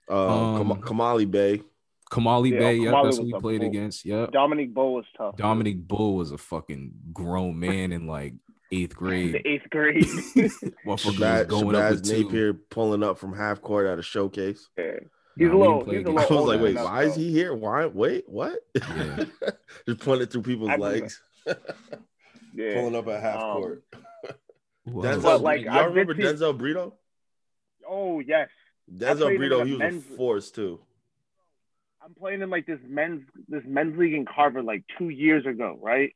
Uh, 0.09 0.57
Kam- 0.57 0.71
Um, 0.71 0.81
Kamali 0.81 1.29
Bay. 1.29 1.61
Kamali 2.11 2.51
Yeah, 2.51 2.59
Bay, 2.59 2.75
yeah, 2.75 2.91
that's 2.91 3.05
was 3.05 3.19
what 3.19 3.25
we 3.27 3.31
played 3.39 3.59
bull. 3.61 3.69
against. 3.69 4.03
Yeah, 4.05 4.25
Dominic 4.33 4.73
Bull 4.73 4.95
was 4.95 5.05
tough. 5.15 5.37
Dominic 5.37 5.87
Bull 5.87 6.15
was 6.17 6.31
a 6.33 6.37
fucking 6.37 6.91
grown 7.13 7.57
man 7.57 7.93
in 7.93 8.05
like 8.05 8.33
eighth 8.75 8.95
grade. 8.95 9.33
The 9.43 9.47
eighth 9.47 9.69
grade. 9.69 10.03
Motherfucker 10.05 10.75
was 10.85 11.01
Shabazz, 11.03 11.47
going 11.47 11.75
up 11.75 11.81
Shabazz 11.83 11.91
with 11.91 12.05
two. 12.05 12.23
Napier 12.23 12.53
pulling 12.53 13.03
up 13.03 13.17
from 13.17 13.35
half 13.35 13.61
court 13.61 13.87
at 13.87 13.99
a 13.99 14.01
showcase. 14.03 14.69
yeah. 14.77 14.85
Nah, 14.85 15.45
He's 15.45 15.49
a 15.49 15.55
little- 15.55 15.85
didn't 15.85 15.97
he's 15.99 16.07
a 16.07 16.09
against 16.11 16.17
I 16.31 16.33
little 16.35 16.45
was 16.45 16.55
like, 16.55 16.61
wait, 16.63 16.71
enough, 16.71 16.85
why 16.85 17.03
is 17.03 17.15
he 17.15 17.31
here? 17.31 17.53
Why? 17.55 17.85
Wait, 17.85 18.23
what? 18.27 18.59
Yeah. 18.75 19.23
Just 19.87 19.99
pointing 20.01 20.27
through 20.27 20.41
people's 20.41 20.69
I 20.69 20.75
legs, 20.75 21.21
Yeah. 22.53 22.73
pulling 22.73 22.95
up 22.95 23.07
at 23.07 23.21
half 23.21 23.41
Um, 23.41 23.53
court. 23.57 23.83
Denzel. 24.87 25.21
But, 25.23 25.41
like, 25.41 25.61
y'all 25.63 25.73
I 25.73 25.83
remember 25.85 26.13
did 26.13 26.37
see- 26.39 26.43
Denzel 26.45 26.57
Brito? 26.57 26.95
Oh 27.87 28.19
yes. 28.19 28.49
Denzel 28.93 29.19
played 29.21 29.37
Brito, 29.37 29.61
in 29.61 29.67
he 29.67 29.73
was 29.73 29.79
men's- 29.79 30.05
a 30.05 30.15
force 30.17 30.51
too. 30.51 30.79
I'm 32.03 32.13
playing 32.13 32.41
in 32.41 32.49
like 32.49 32.65
this 32.65 32.79
men's 32.87 33.21
this 33.47 33.63
men's 33.65 33.97
league 33.97 34.13
in 34.13 34.25
Carver 34.25 34.61
like 34.63 34.83
two 34.97 35.09
years 35.09 35.45
ago, 35.45 35.77
right? 35.81 36.13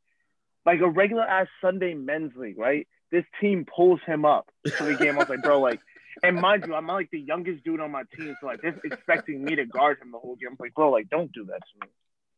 Like 0.65 0.79
a 0.81 0.89
regular 0.89 1.23
ass 1.23 1.47
Sunday 1.61 1.93
men's 1.93 2.31
league, 2.35 2.57
right? 2.57 2.87
This 3.11 3.23
team 3.39 3.65
pulls 3.73 3.99
him 4.05 4.25
up 4.25 4.49
to 4.65 4.83
the 4.83 4.95
game. 4.95 5.15
I 5.15 5.19
was 5.19 5.29
like, 5.29 5.43
bro, 5.43 5.59
like, 5.61 5.79
and 6.23 6.37
mind 6.37 6.65
you, 6.67 6.73
I'm 6.73 6.87
like 6.87 7.11
the 7.11 7.19
youngest 7.19 7.63
dude 7.63 7.79
on 7.79 7.91
my 7.91 8.03
team, 8.17 8.35
so 8.41 8.47
like 8.47 8.61
they're 8.61 8.79
expecting 8.83 9.43
me 9.43 9.55
to 9.55 9.65
guard 9.65 9.99
him 10.01 10.11
the 10.11 10.17
whole 10.19 10.35
game. 10.35 10.49
I'm 10.51 10.57
like, 10.59 10.73
bro, 10.73 10.89
like, 10.91 11.09
don't 11.09 11.31
do 11.31 11.45
that 11.45 11.59
to 11.59 11.85
me. 11.85 11.91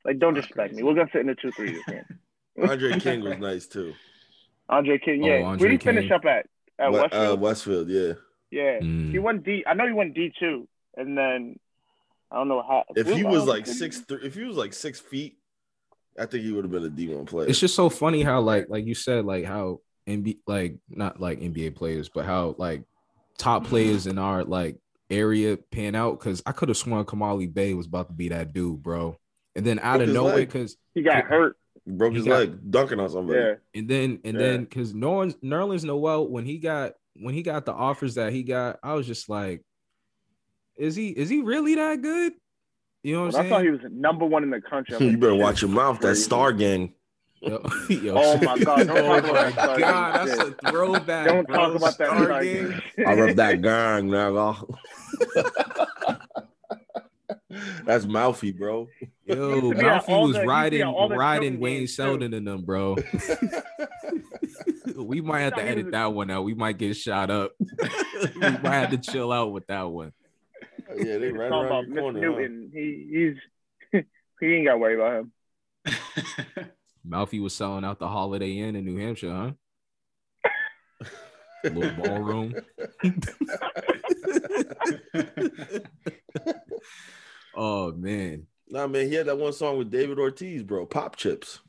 Like, 0.03 0.19
don't 0.19 0.33
disrespect 0.33 0.73
me. 0.73 0.83
We're 0.83 0.93
gonna 0.95 1.09
sit 1.11 1.21
in 1.21 1.27
the 1.27 1.35
two 1.35 1.51
three 1.51 1.71
this 1.73 1.83
game. 1.85 2.05
Andre 2.69 2.99
King 2.99 3.21
was 3.23 3.37
nice 3.37 3.67
too. 3.67 3.93
Andre 4.69 4.97
King, 4.97 5.23
Oh, 5.23 5.27
yeah. 5.27 5.43
Andre 5.43 5.59
Where 5.59 5.69
did 5.69 5.81
he 5.81 5.85
finish 5.85 6.11
up 6.11 6.25
at? 6.25 6.47
At 6.79 6.91
We- 6.91 6.99
Westfield. 6.99 7.37
uh, 7.39 7.41
Westfield, 7.41 7.89
yeah. 7.89 8.13
yeah. 8.51 8.79
Mm. 8.79 9.11
He 9.11 9.19
went 9.19 9.43
D. 9.43 9.63
I 9.65 9.73
know 9.73 9.87
he 9.87 9.93
went 9.93 10.13
D 10.13 10.33
two, 10.39 10.67
and 10.95 11.17
then 11.17 11.57
I 12.31 12.35
don't 12.35 12.47
know 12.49 12.61
how. 12.61 12.83
If 12.95 13.07
he 13.07 13.23
was 13.23 13.45
like 13.45 13.65
six, 13.65 13.99
three, 14.01 14.19
if 14.23 14.35
he 14.35 14.43
was 14.43 14.57
like 14.57 14.73
six 14.73 14.99
feet, 14.99 15.37
I 16.19 16.25
think 16.25 16.43
he 16.43 16.51
would 16.51 16.63
have 16.63 16.71
been 16.71 16.83
a 16.83 16.89
D 16.89 17.07
one 17.07 17.25
player. 17.25 17.47
It's 17.47 17.59
just 17.59 17.75
so 17.75 17.89
funny 17.89 18.23
how 18.23 18.41
like 18.41 18.67
like 18.69 18.85
you 18.85 18.95
said 18.95 19.25
like 19.25 19.45
how 19.45 19.81
NBA 20.07 20.37
like 20.47 20.77
not 20.89 21.19
like 21.19 21.39
NBA 21.39 21.75
players 21.75 22.09
but 22.09 22.25
how 22.25 22.55
like 22.57 22.83
top 23.37 23.61
mm-hmm. 23.63 23.69
players 23.69 24.07
in 24.07 24.17
our 24.17 24.43
like 24.43 24.77
area 25.09 25.57
pan 25.57 25.95
out 25.95 26.19
because 26.19 26.41
I 26.45 26.51
could 26.51 26.69
have 26.69 26.77
sworn 26.77 27.05
Kamali 27.05 27.51
Bay 27.51 27.73
was 27.73 27.85
about 27.85 28.07
to 28.09 28.13
be 28.13 28.29
that 28.29 28.53
dude, 28.53 28.83
bro. 28.83 29.17
And 29.55 29.65
then 29.65 29.79
out 29.79 29.97
Broke 29.97 30.09
of 30.09 30.13
nowhere, 30.13 30.37
because 30.37 30.77
he 30.93 31.01
got 31.01 31.23
hurt. 31.23 31.57
broke 31.85 32.11
he 32.11 32.19
his 32.19 32.27
got- 32.27 32.39
leg 32.39 32.71
dunking 32.71 32.99
on 32.99 33.09
somebody. 33.09 33.39
Yeah. 33.39 33.53
and 33.73 33.87
then 33.87 34.19
and 34.23 34.37
Yeah. 34.37 34.43
then 34.43 34.63
because 34.63 34.93
Nerlens 34.93 35.35
Nerlens 35.43 35.83
Noel 35.83 36.27
when 36.27 36.45
he 36.45 36.57
got 36.57 36.93
when 37.15 37.33
he 37.33 37.41
got 37.41 37.65
the 37.65 37.73
offers 37.73 38.15
that 38.15 38.33
he 38.33 38.43
got, 38.43 38.79
I 38.83 38.93
was 38.93 39.07
just 39.07 39.29
like, 39.29 39.63
is 40.77 40.95
he 40.95 41.09
is 41.09 41.29
he 41.29 41.41
really 41.41 41.75
that 41.75 42.01
good? 42.01 42.33
You 43.03 43.15
know 43.15 43.23
what 43.25 43.33
When 43.33 43.41
I 43.41 43.43
I'm 43.45 43.49
thought 43.49 43.63
he 43.63 43.69
was 43.69 43.79
number 43.91 44.25
one 44.25 44.43
in 44.43 44.49
the 44.49 44.61
country. 44.61 44.95
I'm 44.95 45.01
you 45.03 45.11
like, 45.11 45.19
better 45.19 45.35
watch 45.35 45.61
your 45.61 45.71
mouth. 45.71 45.99
That 45.99 46.07
crazy. 46.07 46.21
Star 46.23 46.51
Gang. 46.53 46.93
Yo, 47.41 47.61
yo. 47.89 48.15
Oh 48.17 48.37
my 48.41 48.57
God, 48.57 48.87
don't 48.87 48.89
oh 48.97 49.21
talk 49.21 49.23
my 49.23 49.29
about 49.29 49.55
that 49.55 49.79
God, 49.79 50.27
that's 50.27 50.41
shit. 50.41 50.55
a 50.63 50.71
throwback. 50.71 51.27
Don't 51.27 51.47
bro. 51.47 51.55
talk 51.55 51.75
about 51.75 51.97
that 51.97 52.07
Star 52.07 52.23
Star 52.25 52.43
Gang. 52.43 52.81
Gang. 52.97 53.07
I 53.07 53.13
rep 53.13 53.35
that 53.35 53.61
gang, 53.61 54.09
nigga. 54.09 54.77
That's 57.85 58.05
mouthy, 58.05 58.51
bro. 58.51 58.87
Yo, 59.25 59.71
Mouthy 59.71 60.11
all 60.13 60.27
was 60.27 60.35
the- 60.35 60.45
riding 60.45 60.81
at 60.81 61.09
riding 61.17 61.59
Wayne 61.59 61.79
games, 61.79 61.91
too. 61.91 61.95
Selden 62.03 62.33
in 62.33 62.43
them, 62.45 62.63
bro. 62.63 62.97
we 64.95 65.21
might 65.21 65.41
have 65.41 65.55
to 65.55 65.63
edit 65.63 65.91
that 65.91 66.13
one 66.13 66.29
out. 66.31 66.43
We 66.43 66.53
might 66.53 66.77
get 66.77 66.95
shot 66.95 67.29
up. 67.29 67.51
we 67.59 68.39
might 68.41 68.63
have 68.63 68.91
to 68.91 68.97
chill 68.97 69.31
out 69.31 69.51
with 69.53 69.67
that 69.67 69.83
one. 69.83 70.11
yeah, 71.05 71.17
they 71.17 71.31
right 71.31 71.51
around 71.51 71.87
your 71.87 71.95
Miss 71.95 71.99
corner. 72.01 72.31
huh? 72.31 72.47
He 72.73 73.35
he's 73.91 74.03
he 74.39 74.47
ain't 74.47 74.65
got 74.65 74.73
to 74.73 74.77
worry 74.77 74.95
about 74.95 75.19
him. 75.19 75.31
Mouthy 77.03 77.39
was 77.39 77.53
selling 77.53 77.85
out 77.85 77.99
the 77.99 78.07
Holiday 78.07 78.57
Inn 78.57 78.75
in 78.75 78.85
New 78.85 78.97
Hampshire, 78.97 79.33
huh? 79.33 79.51
Little 81.63 82.03
ballroom. 82.03 82.53
oh 87.55 87.91
man, 87.93 88.47
Nah, 88.69 88.87
man, 88.87 89.07
he 89.07 89.15
had 89.15 89.27
that 89.27 89.37
one 89.37 89.53
song 89.53 89.77
with 89.77 89.89
David 89.89 90.19
Ortiz, 90.19 90.63
bro. 90.63 90.85
Pop 90.85 91.15
chips. 91.15 91.59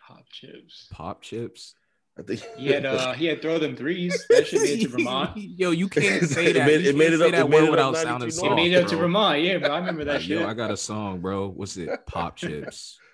Pop 0.00 0.24
chips. 0.30 0.88
pop 0.90 1.22
chips. 1.22 1.74
I 2.18 2.22
think 2.22 2.40
He 2.56 2.68
had 2.68 2.86
uh 2.86 3.12
he 3.12 3.26
had 3.26 3.42
throw 3.42 3.58
them 3.58 3.76
threes. 3.76 4.24
That 4.30 4.46
should 4.46 4.62
made 4.62 4.80
it 4.80 4.82
to 4.84 4.88
Vermont. 4.88 5.36
Yo, 5.36 5.70
you 5.70 5.88
can't 5.88 6.24
say 6.28 6.46
It 6.46 6.52
that. 6.54 6.66
made- 6.66 6.86
it 6.86 6.96
made 6.96 7.12
it 7.12 7.20
up- 7.20 7.30
that 7.32 7.40
it 7.40 7.50
word 7.50 7.68
without 7.70 7.94
up 7.94 8.02
sounding 8.02 8.30
soft. 8.30 8.52
It 8.52 8.54
made 8.56 8.72
it 8.72 8.82
up 8.82 8.88
to. 8.88 8.96
Vermont. 8.96 9.42
Yeah, 9.42 9.58
bro. 9.58 9.70
I 9.70 9.78
remember 9.78 10.04
that 10.04 10.22
shit. 10.22 10.40
Yo, 10.40 10.46
I 10.48 10.54
got 10.54 10.70
a 10.70 10.76
song, 10.76 11.20
bro. 11.20 11.48
What's 11.48 11.76
it? 11.76 11.90
Pop 12.06 12.36
chips. 12.36 12.98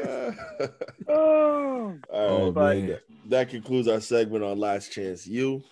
Oh, 0.00 0.34
All 1.08 1.88
right, 1.90 1.98
Oh 2.10 2.52
but- 2.52 2.76
man. 2.76 2.98
that 3.28 3.48
concludes 3.48 3.88
our 3.88 4.00
segment 4.00 4.44
on 4.44 4.58
Last 4.58 4.92
Chance 4.92 5.26
U. 5.26 5.62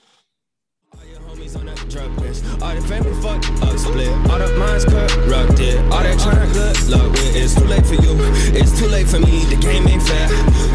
All 0.95 1.05
your 1.05 1.21
homies 1.21 1.59
on 1.59 1.67
that 1.67 1.77
drug 1.91 2.11
list. 2.21 2.45
All 2.63 2.75
the 2.75 2.81
family 2.89 3.13
fuck 3.21 3.45
up 3.63 3.77
split. 3.79 4.09
All 4.31 4.39
the 4.39 4.57
minds 4.59 4.85
corrupted. 4.87 5.77
All 5.93 6.01
that 6.03 6.17
tryna 6.17 6.51
good 6.55 6.89
luck 6.89 7.13
with. 7.13 7.37
It's 7.37 7.55
too 7.55 7.65
late 7.65 7.85
for 7.85 7.95
you. 7.95 8.17
It's 8.57 8.79
too 8.79 8.87
late 8.87 9.07
for 9.07 9.19
me. 9.21 9.45
The 9.45 9.57
game 9.57 9.87
ain't 9.89 10.03
fair. 10.03 10.29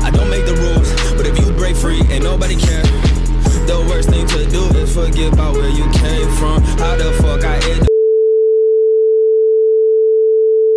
I 0.05 0.11
don't 0.11 0.29
make 0.29 0.45
the 0.45 0.53
rules, 0.53 0.91
but 1.21 1.37
if 1.37 1.45
you 1.45 1.53
break 1.53 1.75
free, 1.75 2.01
ain't 2.09 2.23
nobody 2.23 2.55
care. 2.55 2.81
The 2.81 3.85
worst 3.87 4.09
thing 4.09 4.25
to 4.25 4.49
do 4.49 4.63
is 4.79 4.91
forget 4.91 5.31
about 5.31 5.53
where 5.53 5.69
you 5.69 5.87
came 5.91 6.27
from. 6.37 6.63
How 6.79 6.95
the 6.95 7.13
fuck 7.21 7.43
I 7.45 7.57
ended 7.69 7.90